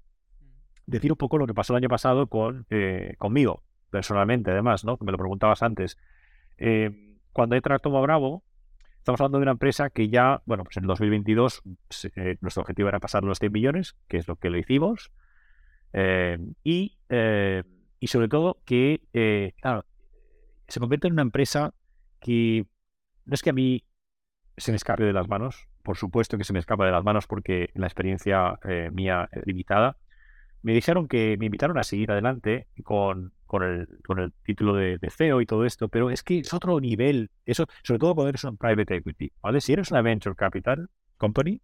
[0.86, 4.98] decir un poco lo que pasó el año pasado con, eh, conmigo, personalmente, además, ¿no?
[4.98, 5.98] Que me lo preguntabas antes.
[6.58, 8.44] Eh, cuando entra Toma Bravo,
[9.06, 12.62] estamos hablando de una empresa que ya, bueno, pues en el 2022 se- eh, nuestro
[12.62, 15.12] objetivo era pasar los 100 millones, que es lo que lo hicimos.
[15.94, 17.62] Eh, y, eh,
[18.00, 19.86] y sobre todo que, eh, claro,
[20.68, 21.76] se convierte en una empresa
[22.20, 22.66] que
[23.26, 23.86] no es que a mí
[24.58, 27.28] se me escape de las manos, por supuesto que se me escapa de las manos
[27.28, 28.58] porque la experiencia
[28.92, 29.98] mía es limitada.
[30.66, 34.98] Me dijeron que me invitaron a seguir adelante con, con, el, con el título de,
[35.16, 38.44] CEO y todo esto, pero es que es otro nivel, eso, sobre todo cuando eres
[38.46, 39.62] un private equity, ¿vale?
[39.62, 41.62] Si eres una venture capital company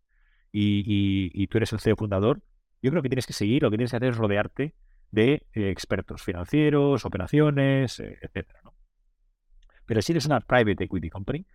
[0.52, 2.42] y, y- y tú eres el CEO fundador,
[2.84, 4.76] yo creo que tienes que seguir, lo que tienes que hacer es rodearte
[5.10, 8.76] de eh, expertos financieros, operaciones, eh, etcétera, ¿no?
[9.88, 11.46] Pero si eres una private equity company,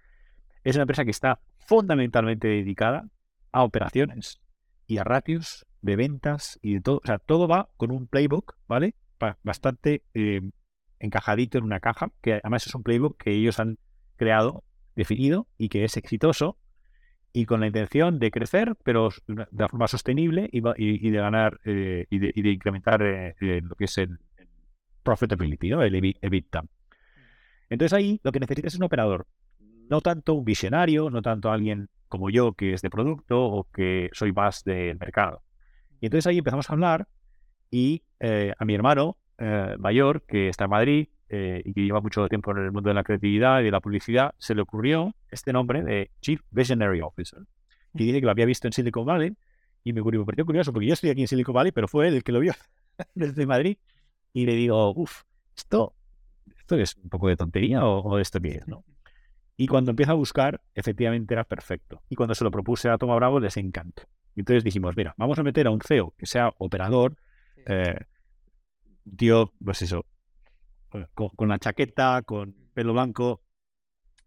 [0.65, 3.09] es una empresa que está fundamentalmente dedicada
[3.53, 4.41] a operaciones
[4.89, 6.99] y a ratios de ventas y de todo.
[6.99, 8.95] O sea, todo va con un playbook, ¿vale?
[9.43, 10.43] Bastante eh,
[11.01, 13.79] encajadito en una caja, que además es un playbook que ellos han
[14.17, 14.65] creado,
[14.97, 16.59] definido y que es exitoso
[17.33, 21.19] y con la intención de crecer, pero de una- forma sostenible y, y- y de
[21.19, 24.19] ganar eh, y, de, y de incrementar eh, lo que es el,
[25.03, 25.83] profitability, ¿no?
[25.83, 26.65] El EBI- EBITDA.
[27.71, 29.27] Entonces ahí lo que necesitas es un operador,
[29.91, 34.11] no tanto un visionario, no tanto alguien como yo que es de producto o que
[34.13, 35.43] soy más del mercado.
[36.01, 37.09] Y entonces ahí empezamos a hablar
[37.71, 42.01] y eh, a mi hermano eh, mayor, que está en Madrid eh, y que lleva
[42.01, 45.15] mucho tiempo en el mundo de la creatividad y de la publicidad, se le ocurrió
[45.31, 47.41] este nombre de Chief Visionary Officer.
[47.95, 49.35] Y dice que lo había visto en Silicon Valley
[49.85, 52.25] y me pareció curioso porque yo estoy aquí en Silicon Valley, pero fue él el
[52.25, 52.55] que lo vio
[53.15, 53.79] desde Madrid.
[54.33, 55.23] Y le digo, uff,
[55.57, 55.95] esto,
[56.59, 58.85] esto es un poco de tontería o, o esto qué es, ¿no?
[59.57, 62.03] Y cuando empieza a buscar, efectivamente era perfecto.
[62.11, 64.03] Y cuando se lo propuse a Toma Bravo, les encantó.
[64.37, 67.17] Entonces dijimos, mira, vamos a meter a un CEO que sea operador,
[67.67, 67.99] eh,
[69.17, 70.05] tío, pues eso,
[71.15, 73.43] con, con la chaqueta, con pelo blanco,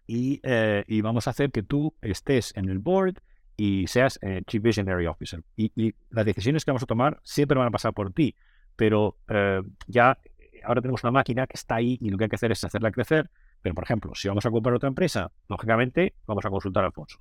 [0.07, 3.20] y, eh, y vamos a hacer que tú estés en el board
[3.55, 5.43] y seas eh, Chief Visionary Officer.
[5.55, 8.36] Y, y las decisiones que vamos a tomar siempre van a pasar por ti,
[8.76, 10.18] pero eh, ya
[10.64, 12.91] ahora tenemos una máquina que está ahí y lo que hay que hacer es hacerla
[12.91, 13.30] crecer.
[13.62, 17.20] Pero, por ejemplo, si vamos a comprar otra empresa, lógicamente vamos a consultar a Alfonso.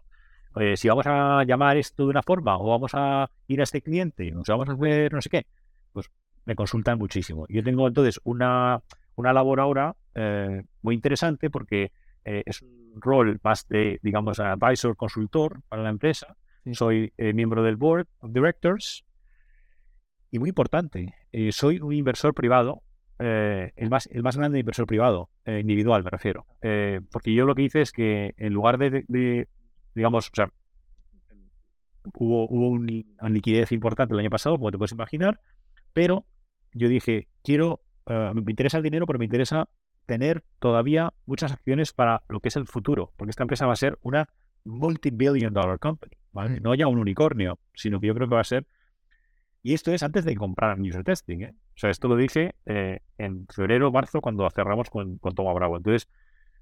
[0.77, 4.33] Si vamos a llamar esto de una forma o vamos a ir a este cliente
[4.35, 5.47] o vamos a hacer no sé qué,
[5.93, 6.11] pues
[6.47, 7.47] me consultan muchísimo.
[7.49, 8.81] Yo tengo entonces una,
[9.15, 11.93] una labor ahora eh, muy interesante porque
[12.25, 16.37] eh, es un rol más de, digamos, advisor, consultor para la empresa.
[16.65, 16.75] Sí.
[16.75, 19.05] Soy eh, miembro del Board of Directors
[20.31, 22.83] y muy importante, eh, soy un inversor privado,
[23.19, 26.47] el, más, el más grande inversor privado, eh, individual me refiero.
[27.11, 29.49] Porque yo lo que hice es que en lugar de, de- de,
[29.99, 30.53] digamos, o sea,
[32.15, 35.41] hubo, hubo un una liquidez importante el año pasado, como te puedes imaginar,
[35.93, 36.25] pero
[36.73, 39.69] yo dije, quiero, eh, me interesa el dinero, pero me interesa
[40.07, 43.77] tener todavía muchas acciones para lo que es el futuro, porque esta empresa va a
[43.77, 44.29] ser una
[44.65, 46.61] multi-billion dollar company, ¿vale?
[46.61, 46.63] Mm.
[46.63, 48.67] No ya un unicornio, sino que yo creo que va a ser...
[49.63, 51.55] Y esto es antes de comprar user testing, ¿eh?
[51.75, 55.77] O sea, esto lo dije eh, en febrero, marzo, cuando cerramos con, con Toma Bravo.
[55.77, 56.09] Entonces,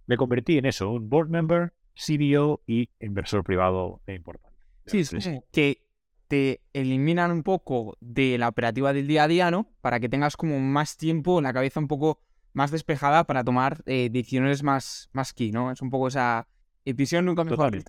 [0.07, 4.57] me convertí en eso, un board member, CBO y inversor privado importante.
[4.87, 5.83] Sí, es Entonces, como que
[6.29, 9.73] te eliminan un poco de la operativa del día a día, ¿no?
[9.81, 12.21] Para que tengas como más tiempo la cabeza un poco
[12.53, 15.71] más despejada para tomar eh, decisiones más, más key, ¿no?
[15.71, 16.49] Es un poco esa
[16.85, 17.77] visión nunca mejor.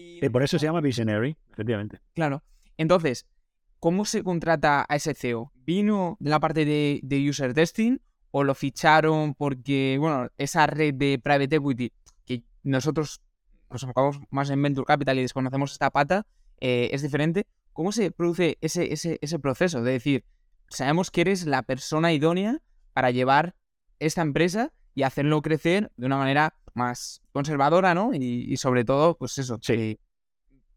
[0.00, 1.98] Y por eso se llama Visionary, efectivamente.
[2.14, 2.44] Claro.
[2.76, 3.26] Entonces,
[3.80, 5.50] ¿cómo se contrata a ese CEO?
[5.56, 7.98] ¿Vino de la parte de, de user testing
[8.30, 11.92] o lo ficharon porque, bueno, esa red de private equity
[12.68, 13.20] nosotros
[13.70, 16.26] nos enfocamos más en Venture Capital y desconocemos esta pata,
[16.60, 17.46] eh, es diferente.
[17.72, 19.82] ¿Cómo se produce ese, ese, ese proceso?
[19.82, 20.24] De decir,
[20.68, 22.60] sabemos que eres la persona idónea
[22.92, 23.54] para llevar
[23.98, 28.10] esta empresa y hacerlo crecer de una manera más conservadora, ¿no?
[28.14, 29.98] Y, sobre todo, pues eso, Sí.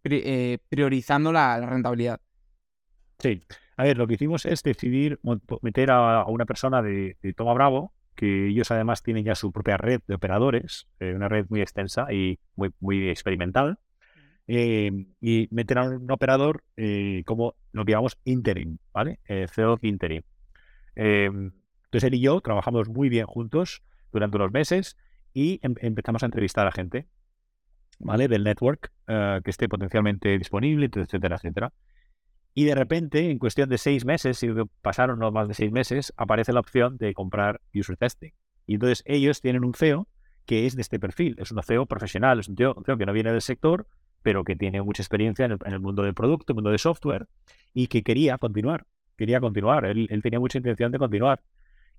[0.03, 2.19] eh, priorizando la, la rentabilidad.
[3.19, 3.41] Sí.
[3.77, 5.19] A ver, lo que hicimos es decidir
[5.61, 9.51] meter a, a una persona de, de Toma Bravo, que ellos además tienen ya su
[9.51, 13.79] propia red de operadores, eh, una red muy extensa y muy, muy experimental,
[14.47, 14.91] eh,
[15.21, 19.19] y meter a un operador eh, como lo que llamamos interim, ¿vale?
[19.27, 20.23] Eh, CEO interim.
[20.95, 24.97] Entonces él y yo trabajamos muy bien juntos durante unos meses
[25.33, 27.07] y em- empezamos a entrevistar a gente,
[27.99, 28.27] ¿vale?
[28.27, 31.73] Del network que esté potencialmente disponible, etcétera, etcétera.
[32.53, 34.49] Y de repente, en cuestión de seis meses, si
[34.81, 38.31] pasaron no más de seis meses, aparece la opción de comprar user testing.
[38.65, 40.07] Y entonces ellos tienen un CEO
[40.45, 41.35] que es de este perfil.
[41.39, 43.87] Es un CEO profesional, es un un tío que no viene del sector,
[44.21, 47.27] pero que tiene mucha experiencia en el, mundo del producto, el mundo de software,
[47.73, 48.85] y que quería continuar.
[49.17, 49.85] Quería continuar.
[49.85, 51.41] Él, él tenía mucha intención de continuar.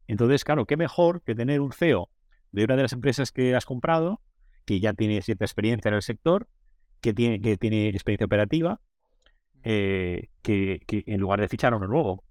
[0.07, 2.11] Entonces, claro, qué mejor que tener un CEO
[2.51, 4.21] de una de las empresas que has comprado,
[4.65, 6.49] que ya tiene cierta experiencia en el sector,
[7.01, 8.81] que tiene, que tiene experiencia operativa,
[9.63, 12.25] eh, que, que en lugar de fichar a uno nuevo,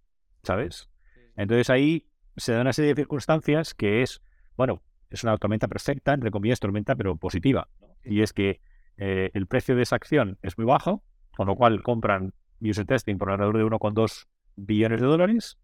[0.43, 0.89] ¿sabes?
[1.35, 2.07] Entonces ahí
[2.37, 4.21] se da una serie de circunstancias que es,
[4.55, 7.67] bueno, es una tormenta perfecta, entre comillas, tormenta, pero positiva.
[8.03, 8.61] Y es que
[8.97, 11.03] eh, el precio de esa acción es muy bajo,
[11.35, 15.57] con lo cual compran user testing por alrededor de 1,2 billones de dólares,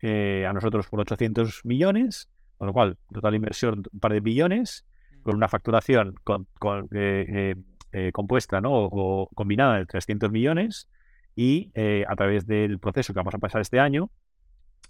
[0.00, 4.84] eh, a nosotros por 800 millones, con lo cual total inversión un par de billones,
[5.22, 7.54] con una facturación con, con, eh,
[7.92, 8.72] eh, compuesta ¿no?
[8.72, 10.88] o, o combinada de 300 millones
[11.34, 14.10] y eh, a través del proceso que vamos a pasar este año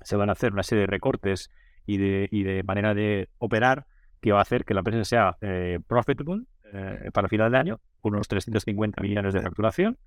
[0.00, 1.50] se van a hacer una serie de recortes
[1.86, 3.86] y de, y de manera de operar
[4.20, 7.80] que va a hacer que la empresa sea eh, profitable eh, para final de año
[8.00, 9.98] con unos 350 millones de facturación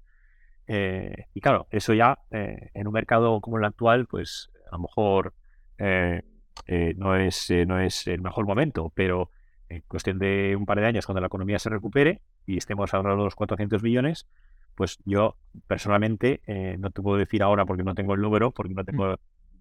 [0.67, 4.83] eh, y claro, eso ya eh, en un mercado como el actual pues a lo
[4.83, 5.33] mejor
[5.77, 9.29] no, es, no es el mejor momento, pero
[9.69, 13.03] en cuestión de un par de años, cuando la economía se recupere y estemos de
[13.03, 14.27] los 400 millones,
[14.75, 15.37] pues yo
[15.67, 19.17] personalmente eh, no te puedo decir ahora porque no tengo el número, porque no tengo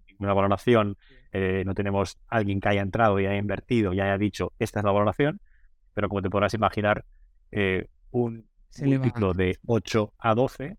[0.07, 0.97] ninguna valoración,
[1.31, 4.85] eh, no tenemos alguien que haya entrado y haya invertido y haya dicho esta es
[4.85, 5.39] la valoración,
[5.93, 7.05] pero como te podrás imaginar,
[7.51, 10.77] eh, un Se múltiplo de 8 a 12,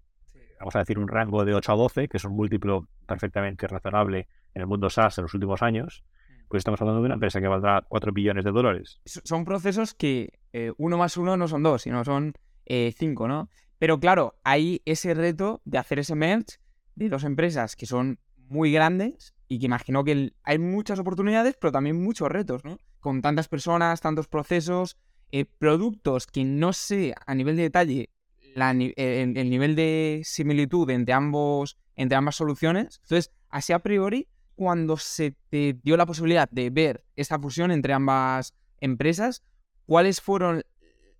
[0.61, 4.29] vamos a decir un rango de 8 a 12, que es un múltiplo perfectamente razonable
[4.55, 6.05] en el mundo SaaS en los últimos años,
[6.49, 9.01] pues estamos hablando de una empresa que valdrá 4 billones de dólares.
[9.05, 12.35] Son procesos que eh, uno más uno no son dos, sino son
[12.67, 13.49] eh, cinco, ¿no?
[13.79, 16.59] Pero claro, hay ese reto de hacer ese merge
[16.95, 18.19] de dos empresas que son
[18.49, 22.79] muy grandes y que imagino que hay muchas oportunidades, pero también muchos retos, ¿no?
[23.01, 24.97] Con tantas personas, tantos procesos,
[25.33, 28.11] eh, productos que no sé a nivel de detalle
[28.57, 33.01] eh, el, el nivel de similitud entre, ambos, entre ambas soluciones.
[33.03, 37.93] Entonces, así a priori, cuando se te dio la posibilidad de ver esta fusión entre
[37.93, 39.45] ambas empresas,
[39.85, 40.65] ¿cuáles fueron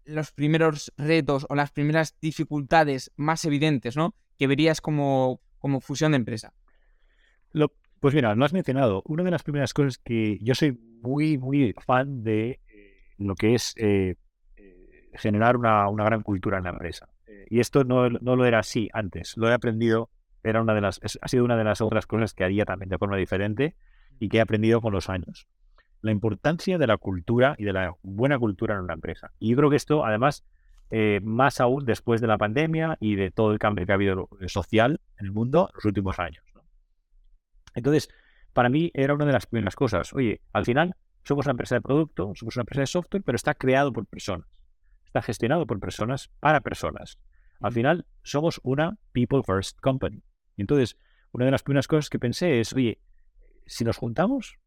[0.05, 4.15] los primeros retos o las primeras dificultades más evidentes, ¿no?
[4.39, 6.53] Que verías como, como fusión de empresa.
[8.01, 9.03] Pues mira, lo has mencionado.
[9.07, 13.55] Una de las primeras cosas que yo soy muy, muy fan de eh, lo que
[13.55, 14.17] es eh,
[14.57, 17.09] eh, generar una, una gran cultura en la empresa.
[17.49, 19.37] Y esto no, no lo era así antes.
[19.37, 20.11] Lo he aprendido,
[20.49, 22.99] era una de las, ha sido una de las otras cosas que haría también de
[22.99, 23.75] forma diferente
[24.19, 25.49] y que he aprendido con los años.
[26.01, 29.33] La importancia de la cultura y de la buena cultura en una empresa.
[29.39, 30.45] Y yo creo que esto, además,
[30.91, 34.29] eh, más aún después de la pandemia y de todo el cambio que ha habido
[34.41, 36.45] eh, social en el mundo en los últimos años.
[36.55, 36.63] ¿no?
[37.75, 38.09] Entonces,
[38.53, 40.13] para mí era una de las primeras cosas.
[40.13, 40.95] Oye, al final
[41.25, 44.47] somos una empresa de producto, somos una empresa de software, pero está creado por personas.
[45.05, 47.19] Está gestionado por personas para personas.
[47.61, 50.23] Al final somos una people first company.
[50.57, 50.97] Y entonces,
[51.33, 53.01] una de las primeras cosas que pensé es, oye,
[53.67, 54.59] si nos juntamos,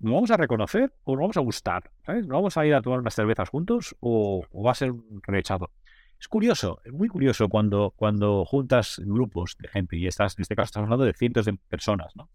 [0.00, 1.90] ¿nos vamos a reconocer o nos vamos a gustar?
[2.04, 2.26] ¿Sabes?
[2.26, 5.20] ¿Nos vamos a ir a tomar unas cervezas juntos o, o va a ser un
[5.22, 5.70] rechazo?
[6.18, 10.56] Es curioso, es muy curioso cuando, cuando juntas grupos de gente y estás, en este
[10.56, 12.30] caso estamos hablando de cientos de personas, ¿no?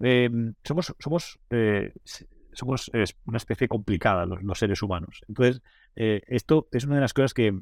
[0.00, 0.28] Eh,
[0.64, 1.94] somos somos, eh,
[2.52, 2.90] somos
[3.24, 5.22] una especie complicada los, los seres humanos.
[5.28, 5.62] Entonces,
[5.96, 7.58] eh, esto es una de las cosas que,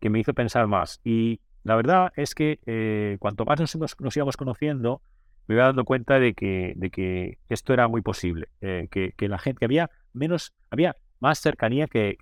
[0.00, 1.00] que me hizo pensar más.
[1.04, 5.02] Y la verdad es que eh, cuanto más nos, nos íbamos conociendo,
[5.46, 9.28] me iba dando cuenta de que, de que esto era muy posible, eh, que, que
[9.28, 12.16] la gente, que había menos, había más cercanía que,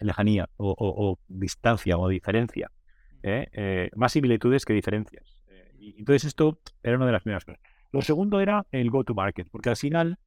[0.00, 2.70] lejanía o, o- o distancia o diferencia,
[3.22, 3.90] ¿eh?
[3.96, 5.24] Más similitudes que diferencias.
[5.78, 7.60] Y entonces esto era una de las primeras cosas.
[7.92, 10.18] Lo segundo era el go-to-market, porque al final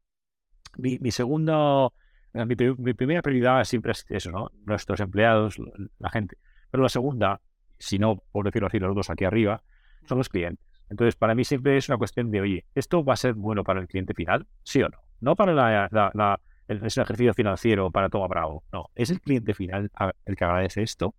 [0.78, 1.94] mi, mi segundo,
[2.34, 4.52] mi, pri- mi primera prioridad siempre es eso, ¿no?
[4.66, 5.58] Nuestros empleados,
[6.00, 6.38] la gente.
[6.70, 7.42] Pero la segunda,
[7.82, 9.64] si no, por decirlo así, los dos aquí arriba,
[10.08, 10.66] son los clientes.
[10.90, 13.80] Entonces, para mí siempre es una cuestión de, oye, ¿esto va a ser bueno para
[13.82, 14.48] el cliente final?
[14.64, 14.98] ¿Sí o no?
[15.22, 18.64] No para la, la- la- ejercicio financiero para Toma Bravo.
[18.72, 19.92] No, es el cliente final
[20.26, 21.16] el que agradece esto.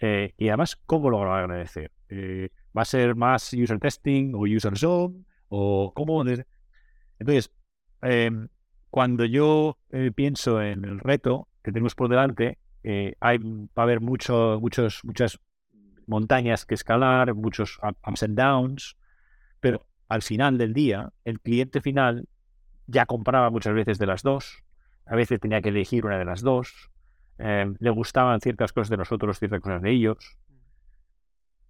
[0.00, 1.92] Eh, y además, ¿cómo lo va a agradecer?
[2.08, 5.24] Eh, ¿Va a ser más user testing o user zone?
[5.48, 6.24] ¿O cómo?
[7.18, 7.50] Entonces,
[8.02, 8.48] em,
[8.90, 13.82] cuando yo eh, pienso en el reto que tenemos por delante, eh, hay, va a
[13.82, 15.38] haber mucho, muchos, muchas
[16.10, 18.96] montañas que escalar, muchos up- ups and downs,
[19.60, 22.28] pero al final del día, el cliente final
[22.86, 24.62] ya compraba muchas veces de las dos,
[25.06, 26.90] a veces tenía que elegir una de las dos,
[27.38, 30.36] eh, le gustaban ciertas cosas de nosotros, ciertas cosas de ellos.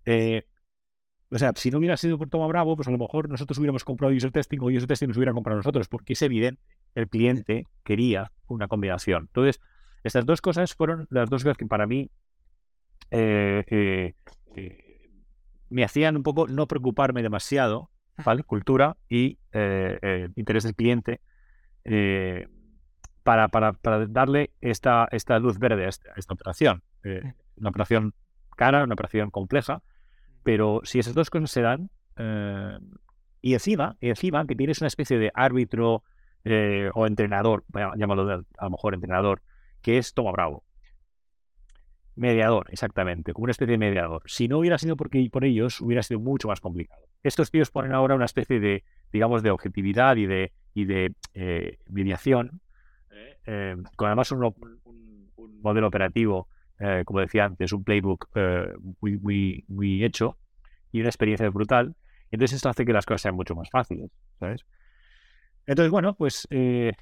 [0.06, 0.44] Eh,
[1.30, 3.84] o sea, si no hubiera sido por Toma Bravo, pues a lo mejor nosotros hubiéramos
[3.84, 6.60] comprado user testing o user testing nos hubiera comprado nosotros, porque es evidente,
[6.94, 9.24] el cliente quería una combinación.
[9.24, 9.60] Entonces,
[10.02, 12.10] estas dos cosas fueron las dos cosas que para mí
[13.10, 14.14] eh, eh,
[14.56, 15.10] eh,
[15.68, 17.90] me hacían un poco no preocuparme demasiado,
[18.24, 18.42] ¿vale?
[18.42, 19.38] Cultura y
[20.36, 21.20] interés del cliente
[23.22, 26.82] para, para, para darle esta, esta luz verde a esta, a esta operación.
[27.04, 28.14] Eh, una operación
[28.56, 29.82] cara, una operación compleja,
[30.42, 32.78] pero si esas dos cosas se dan, eh,
[33.42, 36.02] y encima, y encima que tienes una especie de árbitro
[36.44, 37.64] eh, o entrenador,
[37.96, 39.42] llámalo de- a lo mejor entrenador,
[39.82, 40.64] que es Toma Bravo.
[42.20, 44.20] Mediador, exactamente, como una especie de mediador.
[44.26, 47.06] Si no hubiera sido porque, por ellos, hubiera sido mucho más complicado.
[47.22, 51.78] Estos tíos ponen ahora una especie de, digamos, de objetividad y de, y de eh,
[51.88, 52.60] mediación,
[53.10, 54.54] eh, eh, con además un,
[55.62, 56.48] modelo operativo,
[56.78, 58.28] eh, como decía antes, un playbook
[59.00, 60.36] muy, muy, muy hecho
[60.92, 61.96] y una experiencia brutal.
[62.30, 64.66] Entonces esto hace que las cosas sean mucho más fáciles, ¿sabes?
[65.66, 66.92] Entonces, bueno, pues eh,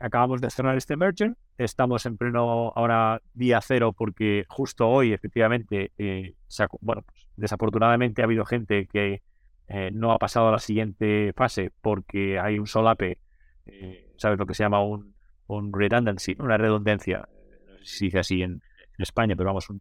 [0.00, 1.36] acabamos de cerrar este merger.
[1.58, 6.34] Estamos en pleno ahora día cero porque justo hoy, efectivamente, eh,
[6.80, 9.22] bueno, pues, desafortunadamente ha habido gente que
[9.68, 13.18] eh, no ha pasado a la siguiente fase porque hay un solape,
[13.66, 15.14] eh, ¿sabes lo que se llama un,
[15.46, 17.28] un redundancy, una redundancia?
[17.66, 19.80] No sé si se dice así en, en España, pero vamos, un,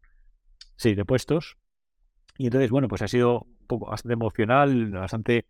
[0.76, 1.58] sí, de puestos.
[2.38, 5.46] Y entonces, bueno, pues ha sido un poco bastante emocional, bastante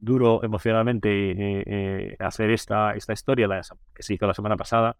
[0.00, 3.62] duro emocionalmente eh, eh, hacer esta, esta historia la-
[3.94, 4.96] que se hizo la semana pasada.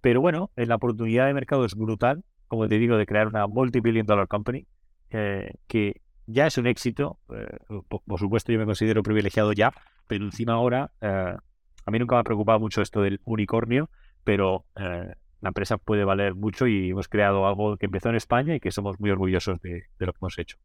[0.00, 3.46] Pero bueno, eh, la oportunidad de mercado es brutal, como te digo, de crear una
[3.46, 4.66] multi-billion dollar company,
[5.10, 7.18] eh, que ya es un éxito.
[7.34, 7.46] eh,
[7.88, 9.72] por, por supuesto, yo me considero privilegiado ya,
[10.06, 13.90] pero encima ahora, a mí nunca me ha preocupado mucho esto del unicornio,
[14.24, 18.60] pero la empresa puede valer mucho y hemos creado algo que empezó en España y
[18.60, 20.58] que somos muy orgullosos de lo que hemos hecho.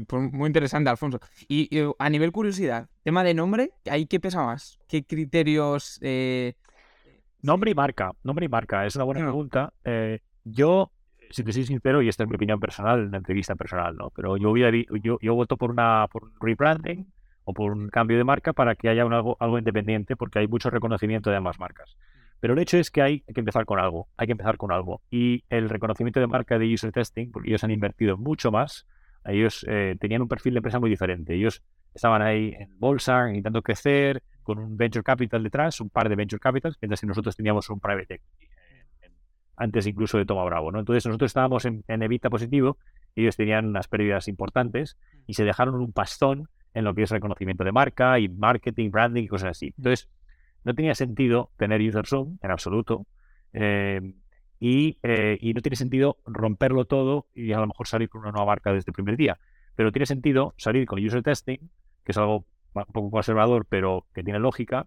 [0.00, 1.20] Pues muy interesante, Alfonso.
[1.48, 4.78] Y, y, a nivel curiosidad, tema de nombre, ¿ahí qué pesa más?
[4.88, 5.98] ¿Qué criterios?
[6.02, 6.54] eh,
[7.42, 9.24] Nombre y marca, nombre y marca, es una buena Ah.
[9.24, 9.72] pregunta.
[9.84, 10.92] Eh, yo,
[11.30, 14.10] si te soy sincero, y esta es mi opinión personal, una entrevista personal, ¿no?
[14.10, 14.70] Pero yo, hubiera
[15.02, 17.06] yo, yo voto por, una, por un rebranding
[17.44, 20.46] o por un cambio de marca para que haya un algo, algo independiente, porque hay
[20.46, 21.96] mucho reconocimiento de ambas marcas.
[22.38, 25.00] Pero el hecho es que hay que empezar con algo, hay que empezar con algo.
[25.10, 28.86] Y el reconocimiento de marca de user testing, porque ellos han invertido mucho más,
[29.24, 31.34] ellos eh, tenían un perfil de empresa muy diferente.
[31.34, 31.62] Ellos
[31.94, 36.40] estaban ahí en bolsa, intentando crecer, con un venture capital detrás, un par de venture
[36.40, 38.46] capitals, mientras que nosotros teníamos un private equity,
[39.56, 40.80] antes incluso de Toma Bravo, ¿no?
[40.80, 42.78] Entonces nosotros estábamos en, en evita positivo,
[43.14, 44.96] ellos tenían unas pérdidas importantes
[45.26, 49.24] y se dejaron un pastón en lo que es reconocimiento de marca y marketing, branding
[49.24, 49.74] y cosas así.
[49.76, 50.08] Entonces,
[50.64, 53.06] no tenía sentido tener user zoom en absoluto.
[53.52, 54.00] eh,
[54.64, 58.30] y, eh, y no tiene sentido romperlo todo y a lo mejor salir con una
[58.30, 59.40] nueva marca desde el primer día.
[59.74, 61.58] Pero tiene sentido salir con user testing,
[62.04, 64.86] que es algo un poco conservador, pero que tiene lógica.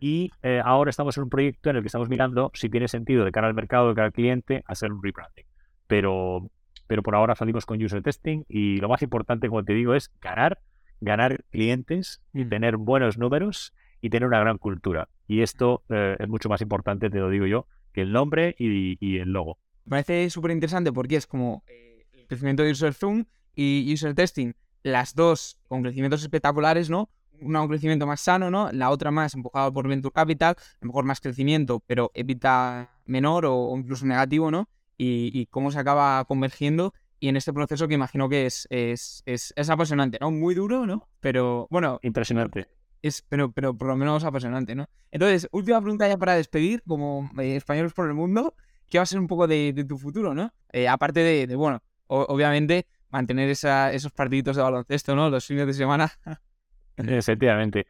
[0.00, 3.26] Y eh, ahora estamos en un proyecto en el que estamos mirando si tiene sentido
[3.26, 5.44] de cara al mercado, de cara al cliente, hacer un rebranding.
[5.86, 6.50] Pero,
[6.86, 10.10] pero por ahora salimos con user testing y lo más importante, como te digo, es
[10.22, 10.60] ganar,
[11.02, 12.48] ganar clientes y Mm.
[12.48, 15.10] tener buenos números y tener una gran cultura.
[15.28, 19.18] Y esto eh, es mucho más importante, te lo digo yo, el nombre y, y
[19.18, 19.58] el logo.
[19.84, 24.14] Me parece súper interesante porque es como eh, el crecimiento de User Zoom y User
[24.14, 24.52] Testing,
[24.82, 27.10] las dos con crecimientos espectaculares, ¿no?
[27.40, 28.70] Una un crecimiento más sano, ¿no?
[28.72, 33.46] La otra más empujada por Venture Capital, a lo mejor más crecimiento, pero evita menor
[33.46, 34.68] o, o incluso negativo, ¿no?
[34.98, 39.22] Y, y cómo se acaba convergiendo y en este proceso que imagino que es, es,
[39.26, 40.30] es, es apasionante, ¿no?
[40.30, 41.06] Muy duro, ¿no?
[41.20, 42.66] Pero bueno, Impresionante.
[43.02, 44.88] Es, pero, pero por lo menos apasionante, ¿no?
[45.10, 48.54] Entonces, última pregunta ya para despedir, como eh, españoles por el mundo,
[48.88, 50.52] ¿qué va a ser un poco de, tu futuro, ¿no?
[50.72, 55.30] Eh, aparte de, de, bueno, obviamente mantener esa, esos partiditos de baloncesto, ¿no?
[55.30, 56.10] Los fines de semana.
[56.96, 57.86] Efectivamente.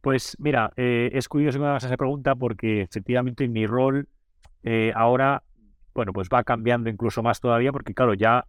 [0.00, 4.08] Pues mira, eh, es curioso que me hagas esa pregunta porque efectivamente mi rol
[4.62, 5.42] eh, ahora,
[5.94, 8.46] bueno, pues va cambiando incluso más todavía porque claro, ya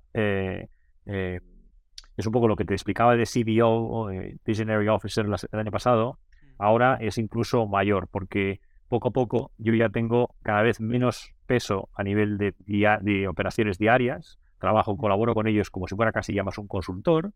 [2.22, 5.72] es un poco lo que te explicaba de CDO, o, eh, Visionary Officer el año
[5.72, 6.19] pasado,
[6.57, 11.89] ahora es incluso mayor porque poco a poco yo ya tengo cada vez menos peso
[11.93, 16.34] a nivel de, dia- de operaciones diarias, trabajo, colaboro con ellos como si fuera casi
[16.34, 17.31] ya más un consultor,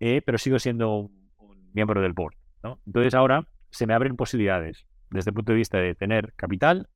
[0.00, 2.34] eh, pero sigo siendo un, un miembro del board.
[2.62, 2.80] ¿no?
[2.86, 6.88] Entonces ahora se me abren posibilidades desde el punto de vista de tener capital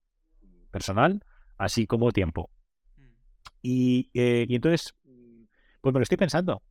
[0.71, 1.25] personal,
[1.59, 2.51] así como tiempo.
[3.63, 5.43] Y, eh, y entonces, mm,
[5.81, 6.63] pues me lo estoy pensando,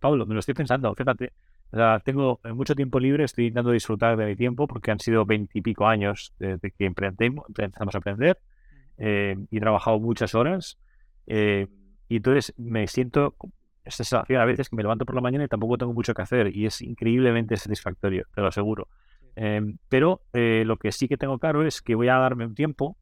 [0.00, 1.32] Pablo, me lo estoy pensando, fíjate.
[1.70, 5.00] O sea, tengo eh, mucho tiempo libre, estoy intentando disfrutar de mi tiempo porque han
[5.00, 8.38] sido veintipico años desde que empezamos a aprender
[8.96, 10.78] eh, y he trabajado muchas horas.
[11.26, 11.66] eh,
[12.08, 13.36] y entonces me siento
[13.84, 16.22] esta sensación a veces que me levanto por la mañana y tampoco tengo mucho que
[16.22, 18.88] hacer y es increíblemente satisfactorio, te lo aseguro.
[19.36, 22.54] Em, pero eh, lo que sí que tengo claro es que voy a darme un
[22.54, 22.96] tiempo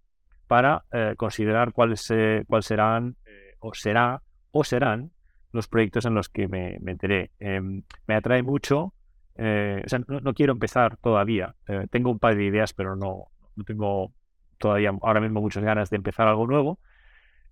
[0.47, 5.11] para eh, considerar cuáles eh, cuál serán eh, o será o serán
[5.57, 7.31] los proyectos en los que me meteré.
[7.39, 8.95] Em, me atrae mucho,
[9.39, 11.55] eh, o sea, no, quiero empezar todavía.
[11.69, 14.13] eh, tengo un par de ideas, pero no, no tengo
[14.59, 16.79] todavía ahora mismo muchas ganas de empezar algo nuevo,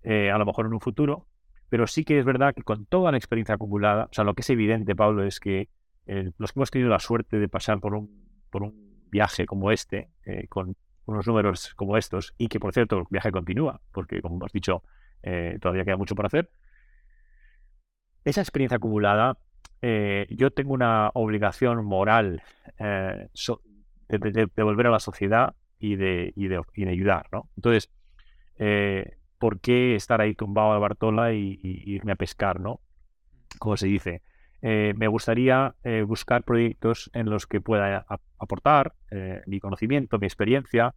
[0.03, 1.27] eh, a lo mejor en un futuro.
[1.69, 4.41] Pero sí que es verdad que con toda la experiencia acumulada, o sea, lo que
[4.41, 5.69] es evidente, Pablo, es que
[6.05, 10.09] los que hemos tenido la suerte de pasar por un, por un viaje como este,
[10.49, 10.75] con
[11.07, 14.83] unos números como estos, y que por cierto el viaje continúa, porque como hemos dicho,
[15.59, 16.51] todavía queda mucho por hacer.
[18.25, 19.37] Esa experiencia acumulada,
[19.83, 22.41] eh, yo tengo una obligación moral
[22.79, 23.27] eh,
[24.09, 27.47] de, de- devolver a la sociedad y de, y de, ayudar, ¿no?
[27.55, 27.91] Entonces,
[28.57, 32.81] eh, ¿por qué estar ahí tumbado a Bartola y, irme a pescar, ¿no?
[33.59, 34.21] Como se dice.
[34.61, 35.75] Me gustaría
[36.07, 38.07] buscar proyectos en los que pueda
[38.39, 38.95] aportar
[39.45, 40.95] mi conocimiento, mi experiencia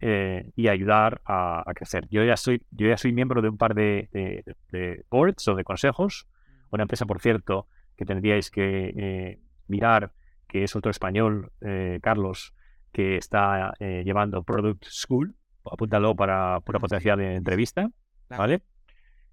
[0.00, 2.08] y ayudar a, crecer.
[2.08, 6.26] Yo ya soy, yo ya soy miembro de un par de boards o de consejos.
[6.72, 10.12] Una empresa, por cierto, que tendríais que eh, mirar,
[10.48, 12.54] que es otro español, eh, Carlos,
[12.92, 15.34] que está eh, llevando Product School.
[15.64, 17.90] Apúntalo para pura potencial de entrevista.
[18.28, 18.62] ¿vale?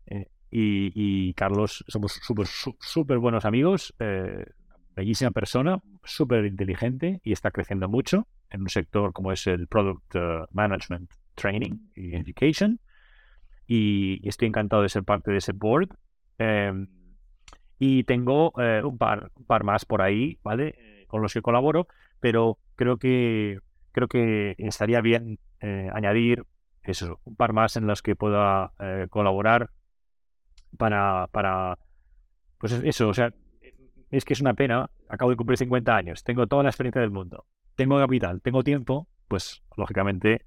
[0.07, 2.19] Eh, y, y Carlos, somos
[2.79, 4.45] súper buenos amigos, eh,
[4.95, 10.15] bellísima persona, súper inteligente y está creciendo mucho en un sector como es el Product
[10.51, 12.79] Management Training y Education.
[13.67, 15.89] Y, y estoy encantado de ser parte de ese board.
[16.39, 16.87] Em,
[17.79, 20.75] y tengo eh, un, par, un par más por ahí, ¿vale?
[20.77, 21.87] Eh, con los que colaboro,
[22.19, 23.59] pero creo que
[23.91, 26.45] creo que estaría bien eh, añadir
[26.83, 29.71] eso, un par más en los que pueda eh, colaborar
[30.77, 31.77] para, para,
[32.59, 33.33] pues es- eso, o sea,
[34.11, 37.11] es que es una pena, acabo de cumplir 50 años, tengo toda la experiencia del
[37.11, 37.45] mundo,
[37.75, 40.45] tengo capital, tengo tiempo, pues lógicamente,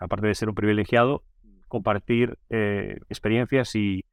[0.00, 1.24] aparte de ser un privilegiado,
[1.68, 4.04] compartir experiencias y,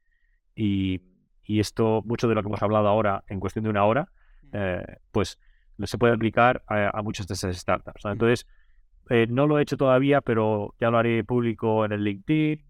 [0.56, 1.00] y,
[1.44, 4.08] y esto, mucho de lo que hemos hablado ahora en cuestión de una hora,
[4.52, 5.38] eh, pues
[5.82, 8.04] se puede aplicar a, a muchas de esas startups.
[8.04, 8.12] ¿no?
[8.12, 8.46] Entonces,
[9.10, 12.64] eh, no lo he hecho todavía, pero ya lo haré público en el LinkedIn,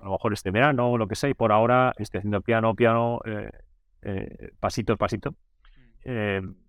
[0.00, 2.74] a lo mejor este verano o lo que sea, y por ahora estoy haciendo piano,
[2.74, 3.50] piano, eh,
[4.02, 5.34] eh, pasito a pasito,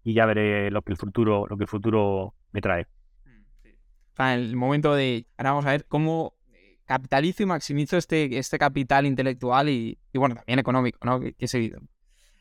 [0.03, 2.87] y ya veré lo que el futuro, lo que el futuro me trae.
[4.17, 5.27] El momento de.
[5.37, 6.33] Ahora vamos a ver cómo
[6.87, 11.19] capitalizo y maximizo este, este capital intelectual y, y, bueno, también económico, ¿no?
[11.19, 11.87] Que, que es evidente.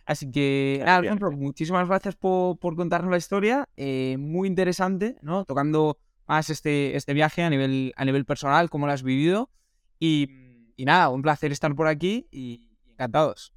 [0.07, 1.03] Así que, nada,
[1.33, 3.69] muchísimas gracias por, por contarnos la historia.
[3.77, 5.45] eh, muy interesante, ¿no?
[5.45, 5.99] Tocando
[6.29, 9.51] más este, este viaje a nivel, a nivel personal, cómo lo has vivido.
[9.99, 10.29] Y,
[10.77, 13.53] y nada, un placer estar por aquí y, y encantados.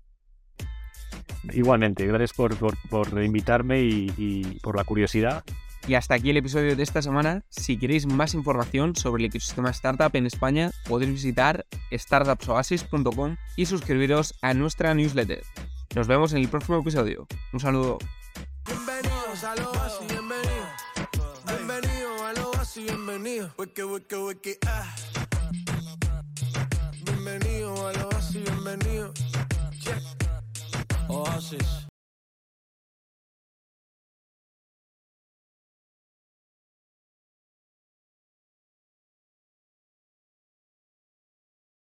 [1.54, 5.44] Igualmente, gracias por, por, por invitarme y, y por la curiosidad.
[5.88, 7.44] Y hasta aquí el episodio de esta semana.
[7.50, 14.36] Si queréis más información sobre el ecosistema startup en España, podéis visitar startupsoasis.com y suscribiros
[14.42, 15.44] a nuestra newsletter.
[15.96, 17.28] Nos vemos en el próximo episodio.
[17.52, 17.98] Un saludo.
[18.66, 19.72] Bienvenidos a lo
[20.08, 20.70] bienvenido.
[21.48, 23.54] A lo bienvenido.
[24.68, 24.96] Ah.
[31.10, 31.89] A